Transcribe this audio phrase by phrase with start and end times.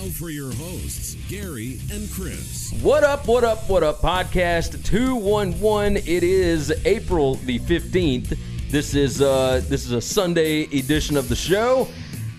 [0.00, 2.72] Now for your hosts, Gary and Chris.
[2.80, 5.98] What up, what up, what up, podcast 211.
[5.98, 8.38] It is April the 15th.
[8.70, 11.86] This is uh this is a Sunday edition of the show.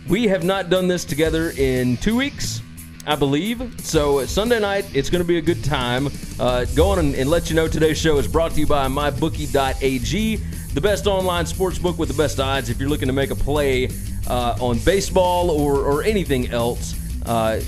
[0.08, 2.64] We have not done this together in 2 weeks,
[3.05, 3.80] I believe.
[3.82, 6.10] So Sunday night, it's going to be a good time.
[6.40, 8.88] Uh, go on and, and let you know today's show is brought to you by
[8.88, 10.36] mybookie.ag,
[10.74, 12.70] the best online sports book with the best odds.
[12.72, 13.90] If you're looking to make a play
[14.26, 17.60] uh, on baseball or, or anything else, uh,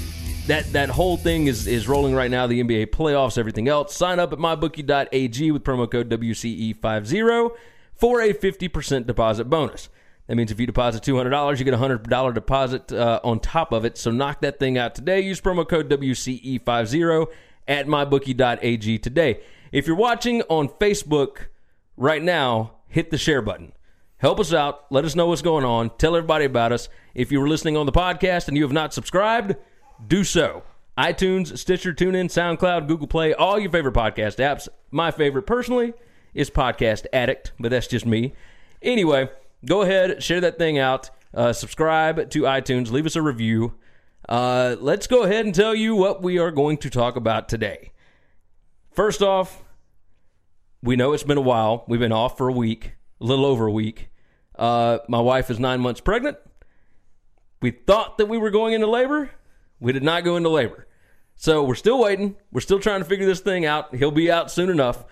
[0.47, 2.47] that that whole thing is is rolling right now.
[2.47, 3.95] The NBA playoffs, everything else.
[3.95, 7.51] Sign up at mybookie.ag with promo code WCE50
[7.95, 9.89] for a 50% deposit bonus.
[10.27, 13.85] That means if you deposit $200, you get a $100 deposit uh, on top of
[13.85, 13.97] it.
[13.97, 15.19] So knock that thing out today.
[15.21, 17.27] Use promo code WCE50
[17.67, 19.41] at mybookie.ag today.
[19.71, 21.47] If you're watching on Facebook
[21.97, 23.73] right now, hit the share button.
[24.23, 24.85] Help us out.
[24.89, 25.89] Let us know what's going on.
[25.97, 26.87] Tell everybody about us.
[27.13, 29.57] If you were listening on the podcast and you have not subscribed,
[30.07, 30.63] do so.
[30.97, 34.69] iTunes, Stitcher, TuneIn, SoundCloud, Google Play, all your favorite podcast apps.
[34.91, 35.93] My favorite personally
[36.33, 38.33] is Podcast Addict, but that's just me.
[38.81, 39.29] Anyway,
[39.65, 43.73] go ahead, share that thing out, uh, subscribe to iTunes, leave us a review.
[44.29, 47.91] Uh, let's go ahead and tell you what we are going to talk about today.
[48.89, 49.65] First off,
[50.81, 51.83] we know it's been a while.
[51.89, 54.07] We've been off for a week, a little over a week.
[54.57, 56.37] Uh, my wife is nine months pregnant.
[57.61, 59.31] We thought that we were going into labor.
[59.79, 60.87] We did not go into labor.
[61.35, 62.35] So we're still waiting.
[62.51, 63.95] We're still trying to figure this thing out.
[63.95, 65.03] He'll be out soon enough.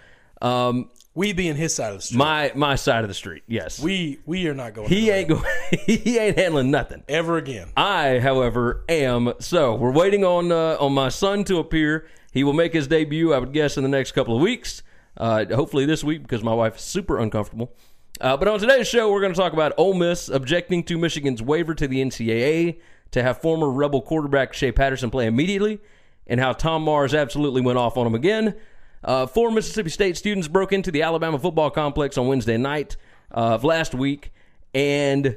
[0.42, 2.18] Um, We being his side of the street.
[2.18, 3.80] my my side of the street, yes.
[3.80, 4.88] we we are not going.
[4.90, 5.44] he to ain't going.
[5.86, 7.04] he ain't handling nothing.
[7.10, 7.70] ever again.
[7.76, 9.34] I, however, am.
[9.40, 12.08] So we're waiting on uh, on my son to appear.
[12.32, 14.84] He will make his debut, I would guess, in the next couple of weeks.
[15.18, 17.74] Uh, hopefully this week because my wife is super uncomfortable.
[18.22, 21.42] Uh, but on today's show, we're going to talk about Ole Miss objecting to Michigan's
[21.42, 25.80] waiver to the NCAA to have former Rebel quarterback Shea Patterson play immediately,
[26.28, 28.56] and how Tom Mars absolutely went off on him again.
[29.04, 32.96] Uh, four Mississippi State students broke into the Alabama football complex on Wednesday night
[33.34, 34.32] uh, of last week
[34.76, 35.36] and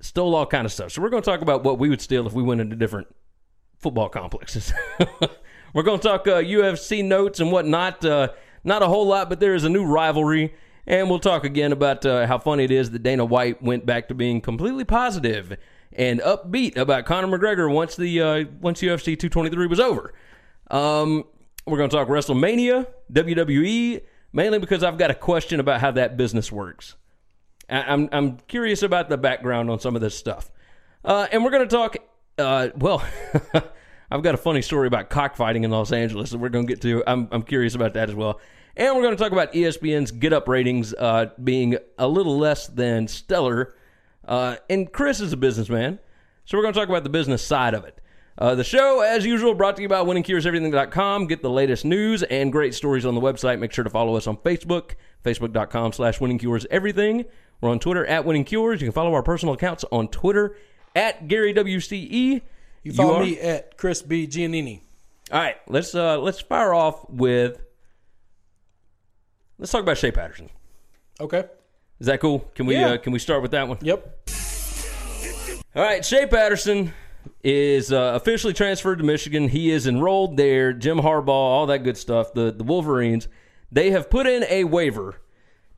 [0.00, 0.90] stole all kind of stuff.
[0.90, 3.06] So we're going to talk about what we would steal if we went into different
[3.78, 4.72] football complexes.
[5.72, 8.04] we're going to talk uh, UFC notes and whatnot.
[8.04, 8.30] Uh,
[8.64, 10.52] not a whole lot, but there is a new rivalry.
[10.86, 14.08] And we'll talk again about uh, how funny it is that Dana White went back
[14.08, 15.56] to being completely positive
[15.92, 20.12] and upbeat about Conor McGregor once the uh, once UFC 223 was over.
[20.70, 21.24] Um,
[21.66, 24.02] we're going to talk WrestleMania, WWE,
[24.32, 26.96] mainly because I've got a question about how that business works.
[27.70, 30.50] I- I'm I'm curious about the background on some of this stuff,
[31.04, 31.96] uh, and we're going to talk.
[32.36, 33.02] Uh, well,
[34.10, 36.82] I've got a funny story about cockfighting in Los Angeles that we're going to get
[36.82, 37.02] to.
[37.06, 38.40] I'm I'm curious about that as well,
[38.76, 42.66] and we're going to talk about ESPN's Get Up ratings uh, being a little less
[42.66, 43.74] than stellar.
[44.26, 45.98] Uh, and Chris is a businessman,
[46.44, 48.00] so we're going to talk about the business side of it.
[48.36, 51.26] Uh, the show, as usual, brought to you by winningcureseverything.com.
[51.28, 53.60] Get the latest news and great stories on the website.
[53.60, 54.92] Make sure to follow us on Facebook,
[55.24, 57.26] facebook.com slash winningcureseverything.
[57.60, 58.80] We're on Twitter at winningcures.
[58.80, 60.56] You can follow our personal accounts on Twitter
[60.96, 62.42] at GaryWCE.
[62.82, 64.80] You follow are- me at Chris B Giannini.
[65.32, 67.60] All right, let's uh, let's fire off with.
[69.64, 70.50] Let's talk about Shea Patterson.
[71.18, 71.44] Okay.
[71.98, 72.40] Is that cool?
[72.54, 72.90] Can we Yeah.
[72.90, 73.78] uh, can we start with that one?
[73.80, 74.28] Yep.
[75.74, 76.92] All right, Shea Patterson
[77.42, 79.48] is uh, officially transferred to Michigan.
[79.48, 80.74] He is enrolled there.
[80.74, 82.34] Jim Harbaugh, all that good stuff.
[82.34, 83.26] The the Wolverines,
[83.72, 85.14] they have put in a waiver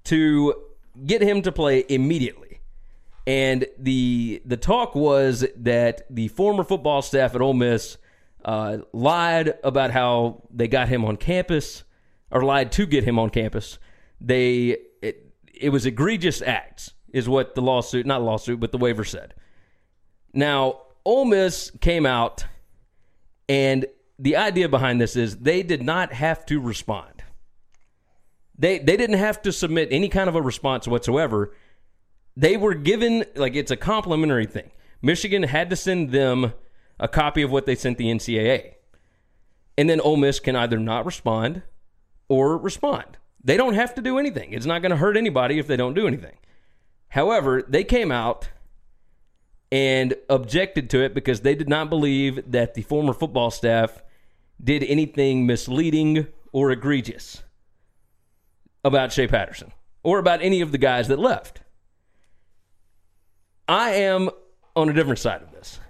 [0.06, 0.54] to
[1.06, 2.58] get him to play immediately.
[3.24, 7.98] And the the talk was that the former football staff at Ole Miss
[8.44, 11.84] uh, lied about how they got him on campus,
[12.31, 13.78] or lied to get him on campus.
[14.20, 19.05] They it, it was egregious acts, is what the lawsuit, not lawsuit, but the waiver
[19.05, 19.34] said.
[20.32, 22.44] Now, Ole Miss came out,
[23.49, 23.87] and
[24.19, 27.23] the idea behind this is they did not have to respond.
[28.58, 31.55] They they didn't have to submit any kind of a response whatsoever.
[32.37, 34.70] They were given like it's a complimentary thing.
[35.02, 36.52] Michigan had to send them
[36.99, 38.75] a copy of what they sent the NCAA,
[39.76, 41.62] and then Ole Miss can either not respond,
[42.28, 43.19] or respond.
[43.43, 44.52] They don't have to do anything.
[44.52, 46.37] It's not going to hurt anybody if they don't do anything.
[47.08, 48.49] However, they came out
[49.70, 54.02] and objected to it because they did not believe that the former football staff
[54.62, 57.43] did anything misleading or egregious
[58.84, 61.61] about Shea Patterson or about any of the guys that left.
[63.69, 64.31] I am
[64.75, 65.81] on a different side of this.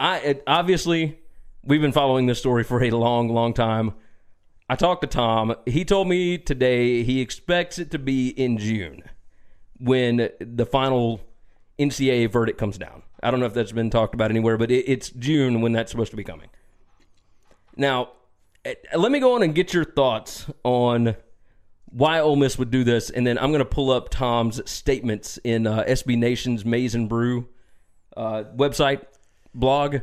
[0.00, 1.18] I obviously
[1.62, 3.92] we've been following this story for a long, long time.
[4.72, 5.54] I talked to Tom.
[5.66, 9.02] He told me today he expects it to be in June
[9.78, 11.20] when the final
[11.78, 13.02] NCAA verdict comes down.
[13.22, 15.90] I don't know if that's been talked about anywhere, but it, it's June when that's
[15.90, 16.48] supposed to be coming.
[17.76, 18.12] Now,
[18.64, 21.16] eh, let me go on and get your thoughts on
[21.90, 25.38] why Ole Miss would do this, and then I'm going to pull up Tom's statements
[25.44, 27.46] in uh, SB Nation's Maize and Brew
[28.16, 29.02] uh, website
[29.54, 29.98] blog,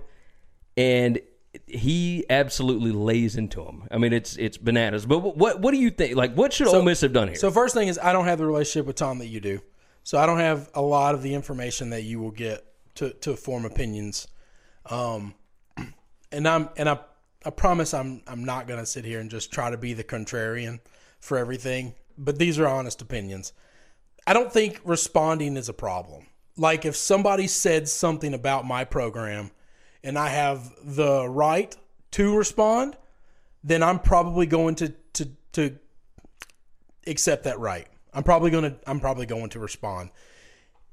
[0.77, 1.19] and
[1.65, 3.87] he absolutely lays into him.
[3.91, 5.05] I mean, it's it's bananas.
[5.05, 6.15] But what what do you think?
[6.15, 7.37] Like, what should Ole Miss have done here?
[7.37, 9.61] So first thing is I don't have the relationship with Tom that you do.
[10.03, 12.65] So I don't have a lot of the information that you will get
[12.95, 14.27] to, to form opinions.
[14.89, 15.35] Um,
[16.31, 16.99] and I'm and I
[17.45, 20.79] I promise I'm I'm not gonna sit here and just try to be the contrarian
[21.19, 21.95] for everything.
[22.17, 23.53] But these are honest opinions.
[24.27, 26.27] I don't think responding is a problem.
[26.57, 29.51] Like if somebody said something about my program
[30.03, 31.75] and I have the right
[32.11, 32.97] to respond,
[33.63, 35.77] then I'm probably going to to to
[37.07, 37.87] accept that right.
[38.13, 40.11] I'm probably going to I'm probably going to respond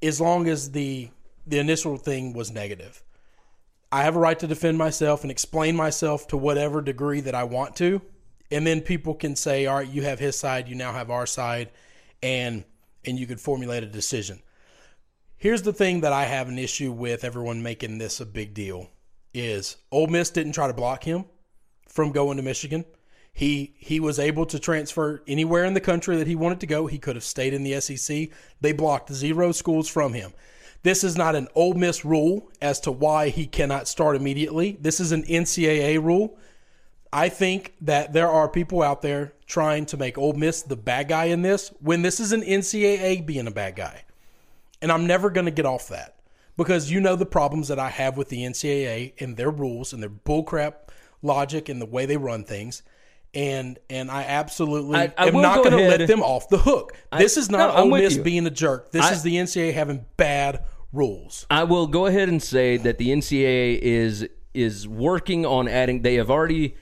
[0.03, 1.11] as long as the
[1.47, 3.03] the initial thing was negative.
[3.93, 7.45] I have a right to defend myself and explain myself to whatever degree that I
[7.45, 8.03] want to.
[8.51, 11.27] And then people can say, "All right, you have his side, you now have our
[11.27, 11.71] side."
[12.23, 12.65] And
[13.05, 14.43] and you could formulate a decision.
[15.37, 18.91] Here's the thing that I have an issue with everyone making this a big deal
[19.37, 21.27] is Ole Miss didn't try to block him
[21.87, 22.85] from going to Michigan.
[23.33, 26.87] He he was able to transfer anywhere in the country that he wanted to go.
[26.87, 28.31] He could have stayed in the SEC.
[28.61, 30.33] They blocked zero schools from him.
[30.83, 34.79] This is not an Ole Miss rule as to why he cannot start immediately.
[34.81, 36.39] This is an NCAA rule.
[37.13, 41.09] I think that there are people out there trying to make Ole Miss the bad
[41.09, 44.05] guy in this when this is an NCAA being a bad guy.
[44.81, 46.16] And I'm never going to get off that
[46.57, 50.03] because you know the problems that I have with the NCAA and their rules and
[50.03, 50.75] their bullcrap
[51.23, 52.83] logic and the way they run things.
[53.35, 56.95] And and I absolutely I- I am not going to let them off the hook.
[57.19, 58.93] This is not no, Ole Miss being a jerk.
[58.93, 61.47] This I- is the NCAA having bad rules.
[61.51, 66.01] I will go ahead and say that the NCAA is is working on adding.
[66.01, 66.77] They have already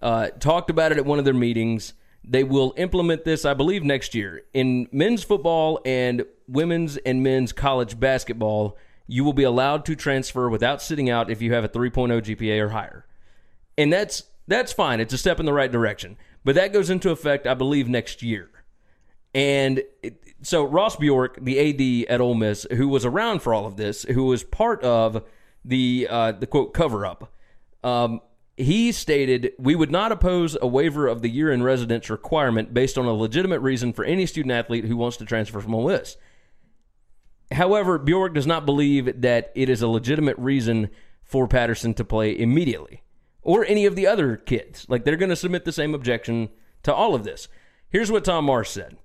[0.00, 1.94] uh, talked about it at one of their meetings.
[2.22, 7.52] They will implement this, I believe, next year in men's football and women's and men's
[7.52, 8.76] college basketball.
[9.08, 12.62] You will be allowed to transfer without sitting out if you have a 3.0 GPA
[12.62, 13.06] or higher,
[13.76, 15.00] and that's that's fine.
[15.00, 18.22] It's a step in the right direction, but that goes into effect, I believe, next
[18.22, 18.50] year.
[19.34, 23.66] And it, so Ross Bjork, the AD at Ole Miss, who was around for all
[23.66, 25.24] of this, who was part of
[25.64, 27.32] the uh, the quote cover up,
[27.82, 28.20] um,
[28.56, 32.98] he stated we would not oppose a waiver of the year in residence requirement based
[32.98, 36.16] on a legitimate reason for any student athlete who wants to transfer from Ole Miss.
[37.50, 40.90] However, Bjork does not believe that it is a legitimate reason
[41.22, 43.02] for Patterson to play immediately
[43.42, 44.86] or any of the other kids.
[44.88, 46.50] Like they're going to submit the same objection
[46.82, 47.48] to all of this.
[47.90, 48.96] Here's what Tom Mars said.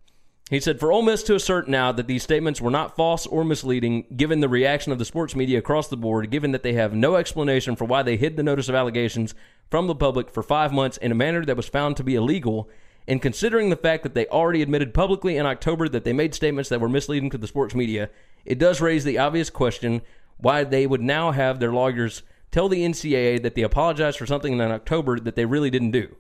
[0.50, 3.46] He said, For Ole Miss to assert now that these statements were not false or
[3.46, 6.94] misleading, given the reaction of the sports media across the board, given that they have
[6.94, 9.34] no explanation for why they hid the notice of allegations
[9.72, 12.70] from the public for five months in a manner that was found to be illegal,
[13.08, 16.70] and considering the fact that they already admitted publicly in October that they made statements
[16.70, 18.10] that were misleading to the sports media,
[18.46, 20.02] it does raise the obvious question
[20.38, 24.54] why they would now have their lawyers tell the NCAA that they apologized for something
[24.54, 26.16] in October that they really didn't do.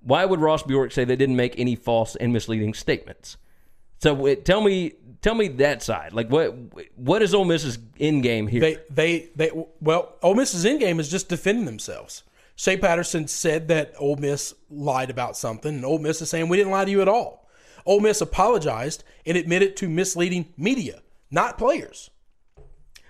[0.00, 3.36] Why would Ross Bjork say they didn't make any false and misleading statements?
[4.00, 6.12] So tell me, tell me that side.
[6.12, 6.54] Like what
[6.96, 8.60] what is Ole Miss's in game here?
[8.60, 9.50] They they they
[9.80, 12.22] well, Ole Miss's in game is just defending themselves.
[12.54, 16.56] Shea Patterson said that Ole Miss lied about something, and Ole Miss is saying we
[16.56, 17.48] didn't lie to you at all.
[17.86, 22.10] Ole Miss apologized and admitted to misleading media, not players.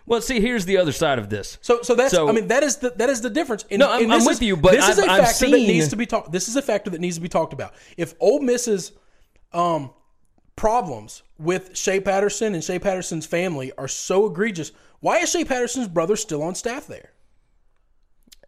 [0.07, 1.59] well, see, here's the other side of this.
[1.61, 3.65] So, so that's So- I mean that is the that is the difference.
[3.71, 5.51] And, No, I'm- I'm this with is- you, but this is a I've- I've factor
[5.51, 6.33] that needs to be talked.
[6.33, 7.75] This is a factor that needs to be talked about.
[7.97, 8.93] If Ole Miss's
[9.53, 9.91] um,
[10.57, 15.89] problems with Shea Patterson and Shea Patterson's family are so egregious, why is Shea Patterson's
[15.89, 17.13] brother still on staff there?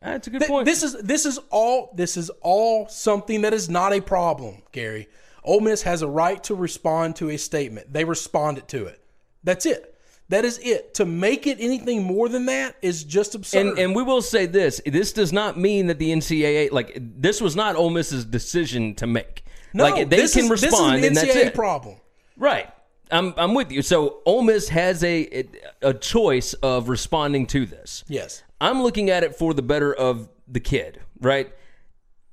[0.03, 0.65] That's a good Th- point.
[0.65, 5.09] This is this is all this is all something that is not a problem, Gary.
[5.45, 7.93] Ole Miss has a right to respond to a statement.
[7.93, 9.00] They responded to it.
[9.45, 9.95] That's it.
[10.29, 10.95] That is it.
[10.95, 13.67] To make it anything more than that is just absurd.
[13.67, 17.41] And and we will say this: this does not mean that the NCAA like this
[17.41, 19.45] was not Ole Miss's decision to make.
[19.75, 21.55] no, like they this can is, respond, this is and that's NCAA it.
[21.55, 21.97] problem.
[22.37, 22.71] Right.
[23.11, 23.83] I'm I'm with you.
[23.83, 25.45] So Ole Miss has a
[25.83, 28.05] a choice of responding to this.
[28.07, 28.45] Yes.
[28.61, 31.53] I'm looking at it for the better of the kid, right?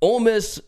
[0.01, 0.61] Ole Miss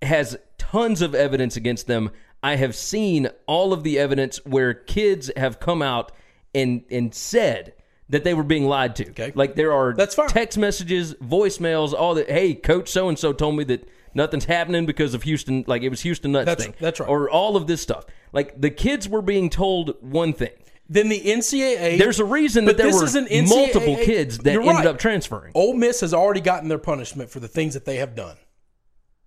[0.00, 2.10] has tons of evidence against them.
[2.42, 6.12] I have seen all of the evidence where kids have come out
[6.54, 7.74] and and said
[8.08, 9.08] that they were being lied to.
[9.10, 9.32] Okay.
[9.34, 10.28] Like there are That's fine.
[10.28, 12.30] text messages, voicemails, all that.
[12.30, 15.64] Hey, coach so and so told me that nothing's happening because of Houston.
[15.66, 16.74] Like it was Houston nuts That's- thing.
[16.80, 17.08] that's right.
[17.08, 18.04] Or all of this stuff.
[18.32, 20.52] Like the kids were being told one thing.
[20.88, 21.98] Then the NCAA.
[21.98, 24.86] There's a reason that there this were is an NCAA multiple kids that ended right.
[24.86, 25.52] up transferring.
[25.54, 28.36] Ole Miss has already gotten their punishment for the things that they have done.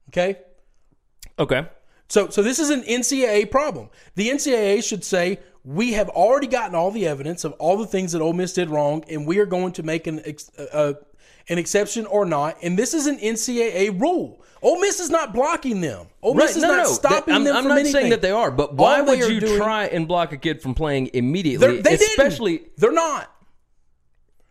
[0.10, 0.40] Okay?
[1.40, 1.66] Okay.
[2.14, 3.90] So so this is an NCAA problem.
[4.14, 8.12] The NCAA should say we have already gotten all the evidence of all the things
[8.12, 10.94] that Ole Miss did wrong, and we are going to make an ex, uh,
[11.50, 12.58] an exception or not.
[12.62, 14.44] And this is an NCAA rule.
[14.62, 16.06] Ole Miss is not blocking them.
[16.22, 16.92] Ole Miss Right, is no, not no.
[16.92, 17.94] stopping I'm, them I'm from not anything.
[17.94, 20.62] saying that they are, but why All would you doing- try and block a kid
[20.62, 21.82] from playing immediately?
[21.82, 22.78] they especially didn't.
[22.78, 23.32] They're not.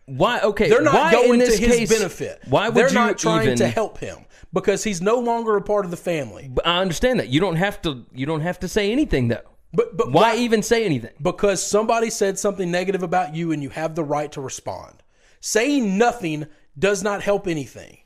[0.05, 0.41] why?
[0.41, 2.41] Okay, They're not why going in to his case, benefit.
[2.49, 3.57] Why would They're you not trying even?
[3.59, 4.17] to help him
[4.53, 6.49] because he's no longer a part of the family.
[6.53, 8.05] But I understand that you don't have to.
[8.13, 9.41] You don't have to say anything though.
[9.73, 11.13] But but Why even say anything?
[11.21, 15.01] because somebody said something negative about you and you have the right to respond.
[15.41, 16.45] Saying nothing
[16.77, 17.97] does not help anything.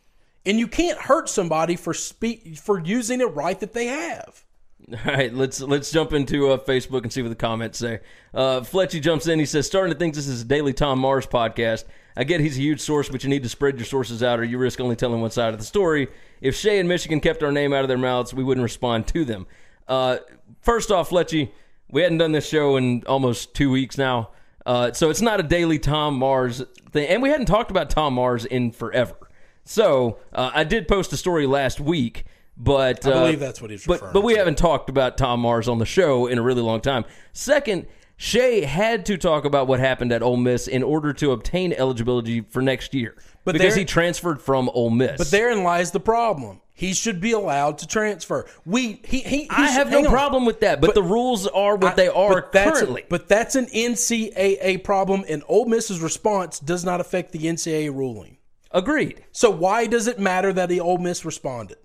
[0.46, 4.46] And you can't hurt somebody for speak for using a right that they have.
[4.90, 8.00] All right, let's let's jump into uh, Facebook and see what the comments say.
[8.34, 9.38] Uh, Fletchy jumps in.
[9.38, 11.84] He says, "Starting to think this is a daily Tom Mars podcast.
[12.18, 14.44] I get he's a huge source, but you need to spread your sources out, or
[14.44, 16.08] you risk only telling one side of the story.
[16.42, 19.24] If Shea and Michigan kept our name out of their mouths, we wouldn't respond to
[19.24, 19.46] them.
[19.88, 20.18] Uh,
[20.62, 21.52] first off, Fletchy,
[21.92, 24.32] we hadn't done this show in almost two weeks now,
[24.66, 28.16] uh, so it's not a daily Tom Mars thing, and we hadn't talked about Tom
[28.16, 29.16] Mars in forever.
[29.64, 32.26] So uh, I did post a story last week."
[32.60, 34.40] But I uh, believe that's what he's but, referring but we to.
[34.40, 37.06] haven't talked about Tom Mars on the show in a really long time.
[37.32, 37.86] Second,
[38.18, 42.42] Shea had to talk about what happened at Ole Miss in order to obtain eligibility
[42.42, 45.18] for next year But because he transferred from Ole Miss.
[45.18, 46.62] But therein lies the problem.
[46.74, 48.46] He should be allowed to transfer.
[48.66, 49.38] We he he.
[49.44, 50.06] he I should- have no on.
[50.06, 50.82] problem with that.
[50.82, 53.06] But, But- the rules are what I- they are but that's currently.
[53.10, 58.38] but that's an NCAA problem, and Ole Miss's response does not affect the NCAA ruling.
[58.72, 59.24] Agreed.
[59.32, 61.78] So why does it matter that the Ole Miss responded?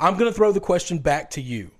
[0.00, 1.72] I'm going to throw the question back to you.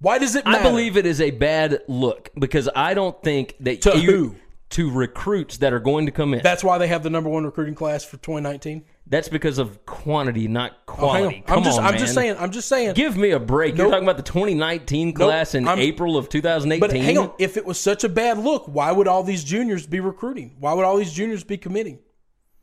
[0.00, 0.58] Why does it matter?
[0.58, 4.34] I believe it is a bad look because I don't think that To you, who?
[4.70, 6.42] to recruits that are going to come in.
[6.42, 8.84] that's why they have the number one recruiting class for 2019.
[9.10, 11.36] That's because of quantity, not Oh, quality.
[11.38, 11.42] on.
[11.44, 11.98] Come I'm just on, I'm man.
[12.00, 12.92] just saying I'm just saying.
[12.94, 13.76] Give me a break.
[13.78, 16.80] You're talking about the 2019 class in I'm- April of 2018.
[16.80, 19.86] but hang on, if it was such a bad look, why would all these juniors
[19.86, 20.56] be recruiting?
[20.60, 22.00] Why would all these juniors be committing?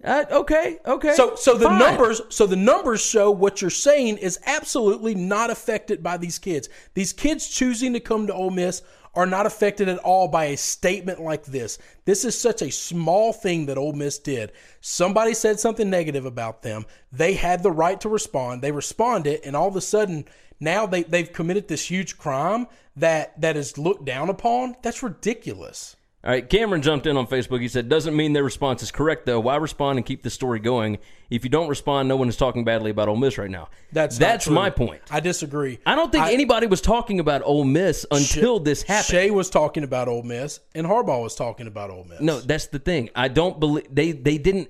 [0.03, 1.13] Uh, okay, okay.
[1.13, 1.79] So so the fine.
[1.79, 6.69] numbers so the numbers show what you're saying is absolutely not affected by these kids.
[6.93, 8.81] These kids choosing to come to Ole Miss
[9.15, 11.77] are not affected at all by a statement like this.
[12.03, 14.51] This is such a small thing that Ole Miss did.
[14.81, 16.85] Somebody said something negative about them.
[17.13, 18.61] They had the right to respond.
[18.61, 20.25] They responded, and all of a sudden
[20.59, 24.75] now they, they've committed this huge crime that that is looked down upon.
[24.81, 25.95] That's ridiculous.
[26.25, 27.61] All right, Cameron jumped in on Facebook.
[27.61, 29.39] He said, "Doesn't mean their response is correct, though.
[29.39, 30.97] Why respond and keep the story going?
[31.29, 33.69] If you don't respond, no one is talking badly about Ole Miss right now.
[33.91, 35.03] That's that's my point.
[35.11, 35.77] I disagree.
[35.85, 39.05] I don't think anybody was talking about Ole Miss until this happened.
[39.05, 42.21] Shea was talking about Ole Miss, and Harbaugh was talking about Ole Miss.
[42.21, 43.11] No, that's the thing.
[43.15, 44.69] I don't believe they they didn't.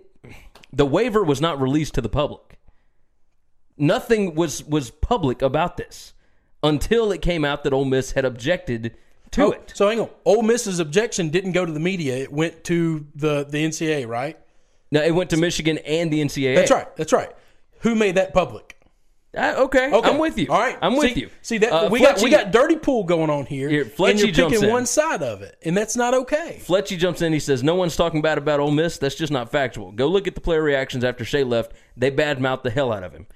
[0.74, 2.60] The waiver was not released to the public.
[3.78, 6.14] Nothing was was public about this
[6.62, 8.98] until it came out that Ole Miss had objected
[9.36, 9.72] to Oh, it.
[9.76, 10.10] So hang on.
[10.26, 14.38] Ole Miss's objection didn't go to the media; it went to the the NCAA, right?
[14.92, 16.56] No, it went to Michigan and the NCAA.
[16.56, 16.96] That's right.
[16.96, 17.32] That's right.
[17.80, 18.72] Who made that public?
[19.38, 20.48] Uh, okay, Okay, I'm with you.
[20.50, 21.30] All right, I'm with you.
[21.42, 24.32] See that Uh, we got we got dirty pool going on here, Here, and you're
[24.32, 24.72] jumps picking in.
[24.74, 26.62] one side of it, and that's not okay.
[26.66, 27.34] Fletchy jumps in.
[27.34, 28.98] He says, "No one's talking bad about Ole Miss.
[28.98, 29.92] That's just not factual.
[29.92, 31.74] Go look at the player reactions after Shea left.
[31.98, 33.28] They badmouthed the hell out of him.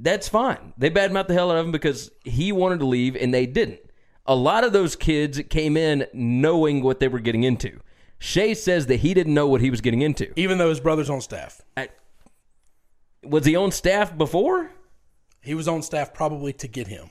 [0.00, 0.72] That's fine.
[0.76, 3.78] They badmouthed the hell out of him because he wanted to leave and they didn't.
[4.26, 7.80] A lot of those kids came in knowing what they were getting into.
[8.18, 10.32] Shea says that he didn't know what he was getting into.
[10.38, 11.60] Even though his brother's on staff,
[13.24, 14.70] Was he on staff before?
[15.42, 17.10] he was on staff probably to get him.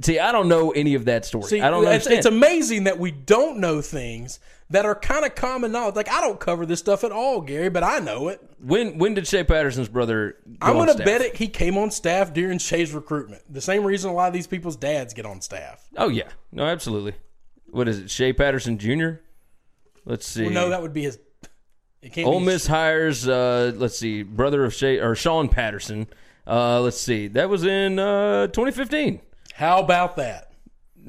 [0.00, 1.44] See, I don't know any of that story.
[1.44, 4.40] See, I don't it's, it's amazing that we don't know things
[4.70, 5.96] that are kind of common knowledge.
[5.96, 8.40] Like I don't cover this stuff at all, Gary, but I know it.
[8.60, 10.36] when when did Shea Patterson's brother?
[10.46, 11.04] Go I'm going to staff?
[11.04, 13.42] bet it he came on staff during Shea's recruitment.
[13.52, 15.88] The same reason a lot of these people's dads get on staff.
[15.96, 17.14] Oh yeah, no, absolutely.
[17.70, 19.20] What is it, Shea Patterson Jr.?
[20.04, 20.44] Let's see.
[20.44, 21.18] Well, no, that would be his.
[22.02, 26.06] It can't Ole Miss hires, uh, let's see, brother of Shay or Sean Patterson.
[26.46, 29.20] Uh, let's see, that was in uh, 2015.
[29.54, 30.49] How about that?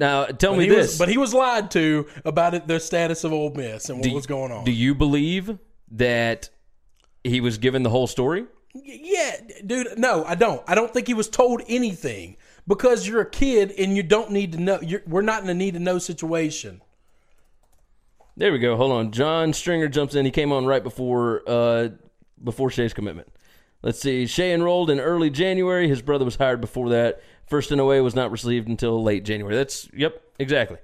[0.02, 3.22] Now, tell But me this: was, but he was lied to about it, the status
[3.22, 4.64] of Ole Miss and what do, was going on.
[4.64, 5.56] Do you believe
[5.92, 6.50] that
[7.22, 8.46] he was given the whole story?
[8.74, 9.96] Yeah, dude.
[9.96, 10.60] No, I don't.
[10.66, 14.50] I don't think he was told anything because you're a kid and you don't need
[14.52, 14.80] to know.
[14.82, 16.82] You're, we're not in a need to know situation.
[18.36, 18.76] There we go.
[18.76, 19.12] Hold on.
[19.12, 20.24] John Stringer jumps in.
[20.24, 21.90] He came on right before uh,
[22.42, 23.28] before Shea's commitment.
[23.82, 24.26] Let's see.
[24.26, 25.88] Shea enrolled in early January.
[25.88, 27.20] His brother was hired before that.
[27.46, 29.56] First in NOA was not received until late January.
[29.56, 30.78] That's yep, exactly.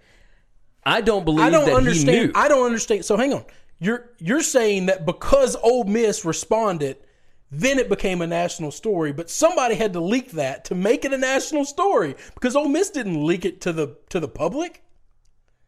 [0.84, 2.32] I don't believe I don't understand.
[2.34, 3.04] I don't understand.
[3.04, 3.44] So hang on.
[3.78, 6.96] You're you're saying that because Ole Miss responded,
[7.50, 9.12] then it became a national story.
[9.12, 12.90] But somebody had to leak that to make it a national story because Ole Miss
[12.90, 14.82] didn't leak it to the to the public.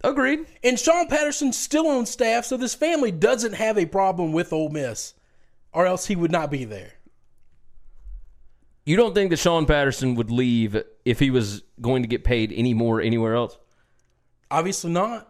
[0.02, 0.46] Agreed.
[0.64, 4.70] And Sean Patterson's still on staff, so this family doesn't have a problem with Ole
[4.70, 5.14] Miss,
[5.72, 6.94] or else he would not be there.
[8.84, 12.52] You don't think that Sean Patterson would leave if he was going to get paid
[12.52, 13.58] any more anywhere else?
[14.50, 15.28] Obviously not.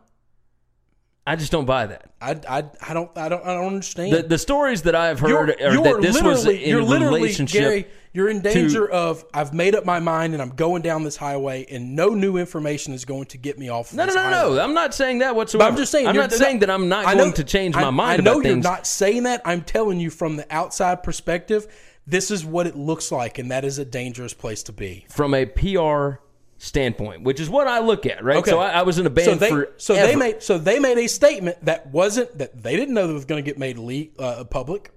[1.26, 2.10] I just don't buy that.
[2.20, 4.12] I, I, I don't I don't I don't understand.
[4.12, 6.82] The, the stories that I've heard you're, are you're that this was literally, in you're
[6.82, 7.60] literally, relationship.
[7.60, 11.16] Gary, you're in danger of I've made up my mind and I'm going down this
[11.16, 13.90] highway and no new information is going to get me off.
[13.90, 14.56] Of no, no, no, highway.
[14.56, 14.60] no.
[14.62, 15.66] I'm not saying that whatsoever.
[15.66, 16.08] But I'm just saying.
[16.08, 18.34] I'm not saying that I'm not know- going to change my I- mind I know
[18.36, 18.64] you're things.
[18.64, 19.42] not saying that.
[19.44, 21.68] I'm telling you from the outside perspective,
[22.10, 25.06] this is what it looks like, and that is a dangerous place to be.
[25.08, 26.20] from a PR
[26.58, 28.36] standpoint, which is what I look at, right?
[28.38, 28.50] Okay.
[28.50, 30.78] So I, I was in a band so they, for so they made so they
[30.78, 33.78] made a statement that wasn't that they didn't know that was going to get made
[33.78, 34.90] le- uh, public.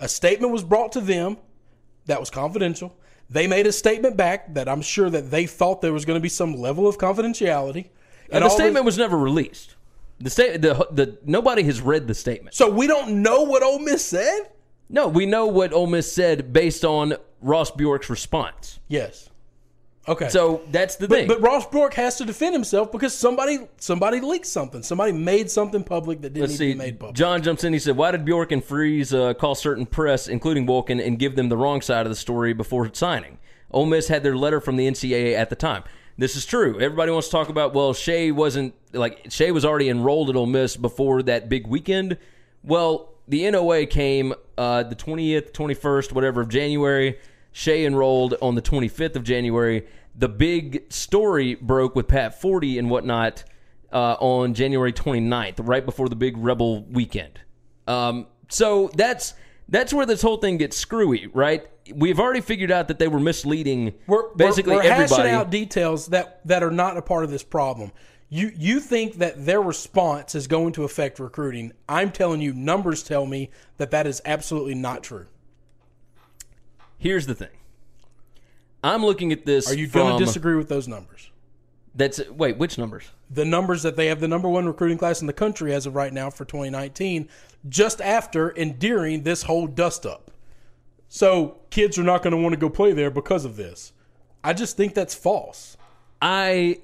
[0.00, 1.36] A statement was brought to them
[2.06, 2.94] that was confidential.
[3.30, 6.22] They made a statement back that I'm sure that they thought there was going to
[6.22, 7.88] be some level of confidentiality.
[8.30, 9.74] and all the statement was never released.
[10.18, 12.54] The state, the, the nobody has read the statement.
[12.54, 14.50] so we don't know what Ole Miss said.
[14.88, 18.78] No, we know what Ole Miss said based on Ross Bjork's response.
[18.88, 19.30] Yes.
[20.08, 20.28] Okay.
[20.28, 21.26] So that's the thing.
[21.26, 24.82] But Ross Bjork has to defend himself because somebody somebody leaked something.
[24.84, 26.72] Somebody made something public that didn't Let's need see.
[26.74, 27.16] to be made public.
[27.16, 27.72] John jumps in.
[27.72, 31.34] He said, "Why did Bjork and Freeze uh, call certain press, including Wolken, and give
[31.34, 33.38] them the wrong side of the story before signing?
[33.72, 35.82] Ole Miss had their letter from the NCAA at the time.
[36.16, 36.80] This is true.
[36.80, 37.74] Everybody wants to talk about.
[37.74, 42.16] Well, Shea wasn't like Shea was already enrolled at Ole Miss before that big weekend.
[42.62, 47.18] Well, the NOA came uh, the twentieth, twenty first, whatever of January.
[47.52, 49.86] Shea enrolled on the twenty fifth of January.
[50.14, 53.44] The big story broke with Pat Forde and whatnot
[53.92, 57.40] uh, on January 29th, right before the big Rebel weekend.
[57.86, 59.34] Um, so that's
[59.68, 61.66] that's where this whole thing gets screwy, right?
[61.94, 65.22] We've already figured out that they were misleading We're basically we're, we're everybody.
[65.22, 67.92] hashing out details that that are not a part of this problem.
[68.28, 71.72] You you think that their response is going to affect recruiting?
[71.88, 75.26] I'm telling you, numbers tell me that that is absolutely not true.
[76.98, 77.50] Here's the thing.
[78.82, 79.70] I'm looking at this.
[79.70, 81.30] Are you going to disagree with those numbers?
[81.94, 83.10] That's wait, which numbers?
[83.30, 85.94] The numbers that they have the number one recruiting class in the country as of
[85.94, 87.28] right now for 2019,
[87.68, 90.30] just after and during this whole dust up.
[91.08, 93.92] So kids are not going to want to go play there because of this.
[94.44, 95.76] I just think that's false.
[96.20, 96.80] I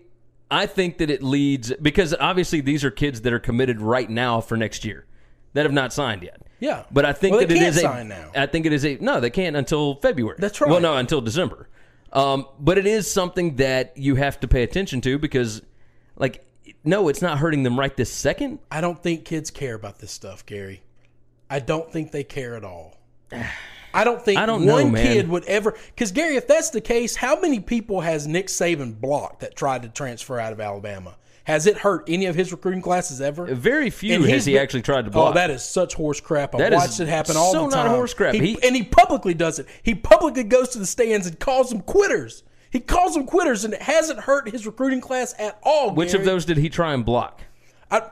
[0.52, 4.40] I think that it leads because obviously these are kids that are committed right now
[4.42, 5.06] for next year
[5.54, 6.42] that have not signed yet.
[6.60, 6.84] Yeah.
[6.92, 8.08] But I think Well, that it can't is sign a.
[8.08, 8.30] now.
[8.36, 8.96] I think it is a.
[8.98, 10.36] No, they can't until February.
[10.38, 10.70] That's right.
[10.70, 11.68] Well, no, until December.
[12.12, 15.62] Um, but it is something that you have to pay attention to because,
[16.16, 16.44] like,
[16.84, 18.58] no, it's not hurting them right this second.
[18.70, 20.82] I don't think kids care about this stuff, Gary.
[21.48, 22.98] I don't think they care at all.
[23.94, 25.04] I don't think I don't one man.
[25.06, 25.76] kid would ever.
[25.94, 29.82] Because Gary, if that's the case, how many people has Nick Saban blocked that tried
[29.82, 31.16] to transfer out of Alabama?
[31.44, 33.46] Has it hurt any of his recruiting classes ever?
[33.52, 35.30] Very few And has he been- actually tried to oh, block.
[35.32, 36.54] Oh, that is such horse crap.
[36.54, 37.90] I've That watched it happen all so the not time.
[37.96, 38.34] horse crap.
[38.34, 39.66] He, He- and he publicly does it.
[39.82, 42.44] He publicly goes to the stands and calls them quitters.
[42.70, 45.90] He calls them quitters, and it hasn't hurt his recruiting class at all.
[45.90, 46.22] Which Gary.
[46.22, 47.42] of those did he try and block?
[47.90, 48.02] I,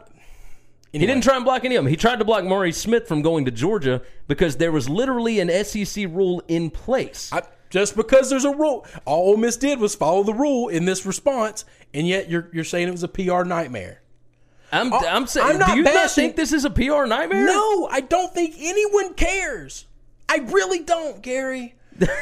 [0.93, 1.91] He didn't try and block any of them.
[1.91, 5.65] He tried to block Maury Smith from going to Georgia because there was literally an
[5.65, 7.33] SEC rule in place.
[7.33, 10.85] I, just because there's a rule, all Ole Miss did was follow the rule in
[10.85, 14.01] this response, and yet you're you're saying it was a PR nightmare.
[14.73, 17.45] I'm, uh, I'm saying, I'm not do you not think this is a PR nightmare?
[17.45, 19.87] No, I don't think anyone cares.
[20.29, 21.75] I really don't, Gary.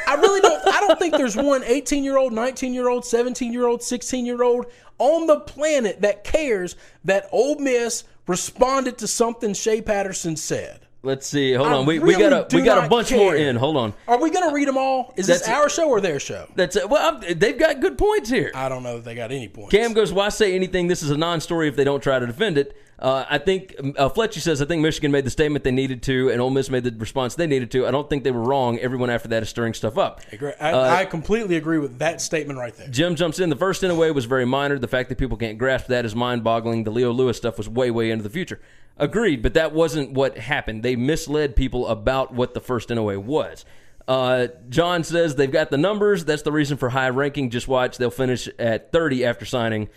[0.07, 0.67] I really don't.
[0.67, 4.25] I don't think there's one 18 year old, 19 year old, 17 year old, 16
[4.25, 4.65] year old
[4.97, 10.81] on the planet that cares that Ole Miss responded to something Shea Patterson said.
[11.01, 11.53] Let's see.
[11.53, 11.85] Hold I on.
[11.85, 13.55] We, we got a we got a bunch more in.
[13.55, 13.93] Hold on.
[14.07, 15.13] Are we going to read them all?
[15.15, 16.45] Is this That's- our show or their show?
[16.55, 16.89] That's it.
[16.89, 18.51] Well, I'm- they've got good points here.
[18.53, 19.71] I don't know if they got any points.
[19.71, 20.87] Cam goes, "Why say anything?
[20.87, 24.09] This is a non-story if they don't try to defend it." Uh, I think uh,
[24.09, 26.83] Fletcher says I think Michigan made the statement they needed to, and Ole Miss made
[26.83, 27.87] the response they needed to.
[27.87, 28.77] I don't think they were wrong.
[28.79, 30.21] Everyone after that is stirring stuff up.
[30.29, 30.53] I, agree.
[30.59, 32.89] I, I completely agree with that statement right there.
[32.89, 33.49] Jim jumps in.
[33.49, 34.77] The first NOA was very minor.
[34.77, 36.83] The fact that people can't grasp that is mind boggling.
[36.83, 38.59] The Leo Lewis stuff was way, way into the future.
[38.97, 40.83] Agreed, but that wasn't what happened.
[40.83, 43.63] They misled people about what the first NOA was.
[44.09, 46.25] Uh, John says they've got the numbers.
[46.25, 47.49] That's the reason for high ranking.
[47.49, 47.97] Just watch.
[47.97, 49.87] They'll finish at 30 after signing.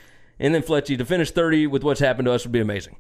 [0.43, 2.97] And then Fletchy, to finish 30 with what's happened to us would be amazing.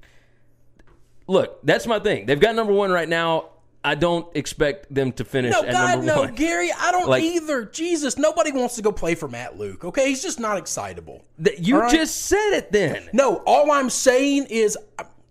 [1.26, 2.24] Look, that's my thing.
[2.26, 3.50] They've got number one right now.
[3.84, 6.34] I don't expect them to finish No, at God, no, one.
[6.36, 7.64] Gary, I don't Like- either.
[7.64, 9.84] Jesus, nobody wants to go play for Matt Luke.
[9.84, 11.22] Okay, he's just not excitable.
[11.42, 11.90] Th- You right?
[11.90, 13.08] just said it then.
[13.12, 14.78] No, all I'm saying is,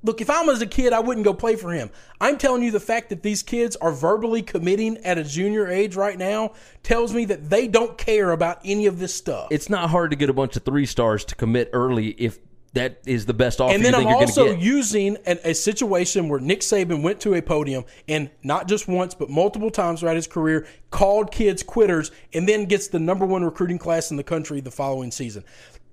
[0.04, 1.90] look, if I was a kid, I wouldn't go play for him.
[2.20, 5.96] I'm telling you, the fact that these kids are verbally committing at a junior age
[5.96, 9.48] right now tells me that they don't care about any of this stuff.
[9.52, 12.40] It's not hard to get a bunch of three stars to commit early if
[12.74, 14.66] that is the best offer and then I'm also going to get.
[14.66, 19.14] using an, a situation where Nick Saban went to a podium and not just once,
[19.14, 23.44] but multiple times throughout his career, called kids quitters and then gets the number one
[23.44, 25.44] recruiting class in the country the following season.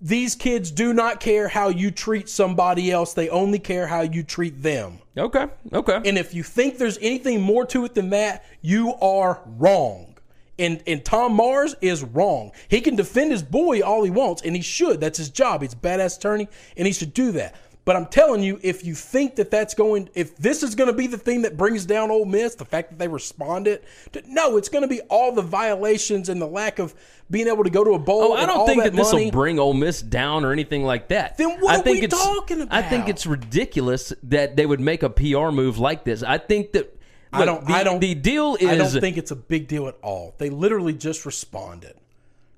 [0.01, 3.15] These kids do not care how you treat somebody else.
[3.15, 5.01] They only care how you treat them.
[5.17, 6.01] okay, okay.
[6.05, 10.15] And if you think there's anything more to it than that, you are wrong.
[10.59, 12.53] And and Tom Mars is wrong.
[12.69, 15.01] He can defend his boy all he wants, and he should.
[15.01, 15.63] That's his job.
[15.63, 17.55] He's a badass attorney, and he should do that.
[17.88, 20.92] But I'm telling you, if you think that that's going, if this is going to
[20.92, 23.81] be the thing that brings down Ole Miss, the fact that they responded,
[24.12, 26.94] to, no, it's going to be all the violations and the lack of
[27.31, 28.24] being able to go to a bowl.
[28.24, 31.09] Oh, I don't think that that this will bring Ole Miss down or anything like
[31.09, 31.38] that.
[31.38, 34.81] Then what I are think we it's, talking I think it's ridiculous that they would
[34.81, 36.22] make a PR move like this.
[36.22, 36.94] I think that
[37.33, 37.66] I don't.
[37.66, 38.01] The, I don't.
[38.01, 40.35] The deal is I don't think it's a big deal at all.
[40.37, 41.94] They literally just responded.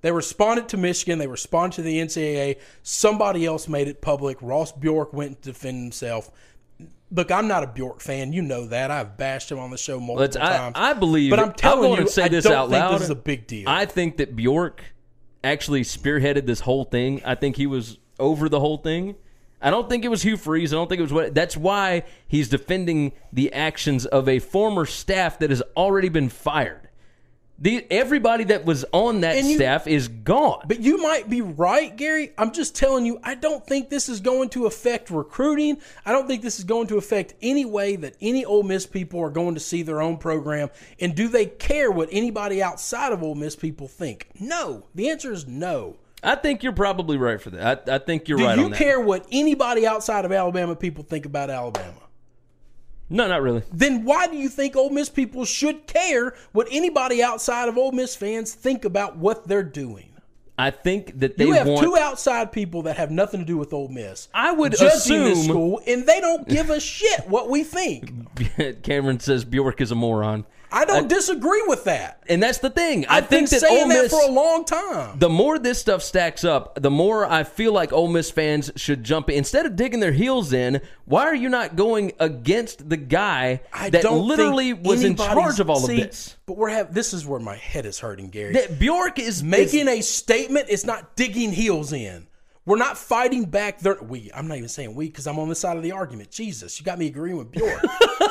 [0.02, 1.18] They responded to Michigan.
[1.18, 2.58] They responded to the NCAA.
[2.82, 4.38] Somebody else made it public.
[4.40, 6.30] Ross Bjork went to defend himself.
[7.12, 8.32] Look, I'm not a Bjork fan.
[8.32, 8.90] You know that.
[8.90, 10.74] I've bashed him on the show multiple Let's, times.
[10.78, 11.30] I believe.
[11.30, 12.94] but I'm telling you, say I this don't out think loud.
[12.94, 13.68] this is a big deal.
[13.68, 14.84] I think that Bjork
[15.42, 17.20] actually spearheaded this whole thing.
[17.24, 19.16] I think he was over the whole thing.
[19.60, 20.72] I don't think it was Hugh Freeze.
[20.72, 21.34] I don't think it was what.
[21.34, 26.89] That's why he's defending the actions of a former staff that has already been fired.
[27.62, 30.62] The everybody that was on that you- staff is gone.
[30.66, 32.32] But you might be right, Gary.
[32.38, 35.76] I'm just telling you, I don't think this is going to affect recruiting.
[36.06, 39.20] I don't think this is going to affect any way that any Ole Miss people
[39.20, 40.70] are going to see their own program.
[41.00, 44.28] And do they care what anybody outside of Ole Miss people think?
[44.40, 44.86] No.
[44.94, 45.96] The answer is no.
[46.22, 47.84] I think you're probably right for that.
[47.88, 48.76] I, I think you're Do right you on that.
[48.78, 51.94] care what anybody outside of Alabama people think about Alabama?
[53.10, 53.62] No, not really.
[53.72, 57.90] Then why do you think Ole Miss people should care what anybody outside of Ole
[57.92, 60.06] Miss fans think about what they're doing?
[60.56, 61.80] I think that they You have want.
[61.82, 64.28] two outside people that have nothing to do with Ole Miss.
[64.34, 64.88] I would judging
[65.24, 68.82] this assume- school, and they don't give a shit what we think.
[68.82, 70.44] Cameron says Bjork is a moron.
[70.72, 72.22] I don't disagree with that.
[72.28, 73.06] And that's the thing.
[73.06, 75.18] I I've think been that saying Ole that for a long time.
[75.18, 79.02] the more this stuff stacks up, the more I feel like Ole Miss fans should
[79.04, 79.36] jump in.
[79.36, 83.90] Instead of digging their heels in, why are you not going against the guy I
[83.90, 86.36] that literally was in charge of all see, of this?
[86.46, 88.52] But we're have this is where my head is hurting, Gary.
[88.54, 92.26] That Bjork is Making is, a statement It's not digging heels in.
[92.66, 93.80] We're not fighting back.
[93.80, 94.30] There, we.
[94.34, 96.30] I'm not even saying we because I'm on this side of the argument.
[96.30, 97.82] Jesus, you got me agreeing with Bjork.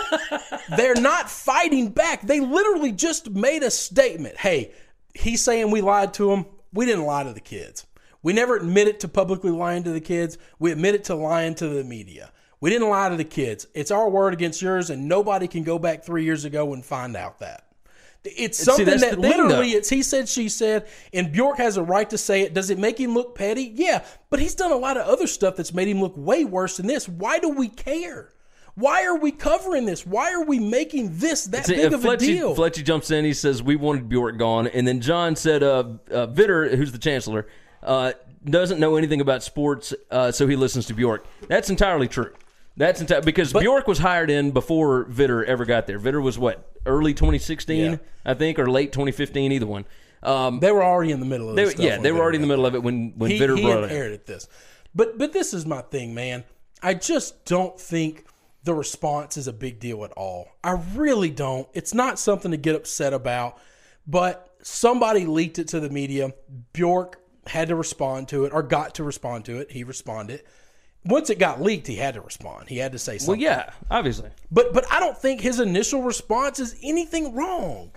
[0.78, 2.22] They're not fighting back.
[2.22, 4.38] They literally just made a statement.
[4.38, 4.72] Hey,
[5.14, 6.46] he's saying we lied to him.
[6.74, 7.88] We didn't lie to the kids.
[8.22, 10.38] We never admitted to publicly lying to the kids.
[10.60, 12.32] We admitted to lying to the media.
[12.62, 13.68] We didn't lie to the kids.
[13.74, 17.16] It's our word against yours, and nobody can go back three years ago and find
[17.16, 17.69] out that.
[18.26, 19.78] It's something that's that literally though.
[19.78, 22.54] it's he said, she said, and Bjork has a right to say it.
[22.54, 23.72] Does it make him look petty?
[23.74, 26.78] Yeah, but he's done a lot of other stuff that's made him look way worse
[26.78, 27.08] than this.
[27.08, 28.34] Why do we care?
[28.76, 30.06] Why are we covering this?
[30.06, 32.56] Why are we making this that See, big of a deal?
[32.56, 33.26] Fletchy jumps in.
[33.26, 34.68] He says, We wanted Bjork gone.
[34.68, 37.48] And then John said, uh, uh, Vitter, who's the chancellor,
[37.84, 38.14] uh,
[38.46, 41.26] doesn't know anything about sports, uh, so he listens to Bjork.
[41.48, 42.34] That's entirely true.
[42.78, 46.00] That's enti- because Bjork was hired in before Vitter ever got there.
[46.00, 47.98] Vitter was what, early 2016, Yeah.
[48.26, 49.86] I think, or late 2015, either one.
[50.22, 52.48] Um, they were already in the middle of they, yeah, they were already in the
[52.48, 53.90] middle of it when, when he, Vitter he brought it in.
[53.90, 54.48] inherited this.
[54.94, 56.44] But but this is my thing, man.
[56.84, 58.26] I just don't think
[58.64, 60.50] the response is a big deal at all.
[60.64, 61.68] I really don't.
[61.74, 63.58] It's not something to get upset about.
[64.06, 66.34] But somebody leaked it to the media.
[66.74, 69.72] Bjork had to respond to it or got to respond to it.
[69.72, 70.44] He responded.
[71.06, 72.68] Once it got leaked, he had to respond.
[72.68, 73.42] He had to say something.
[73.42, 74.30] Well, yeah, obviously.
[74.52, 77.92] But but I don't think his initial response is anything wrong.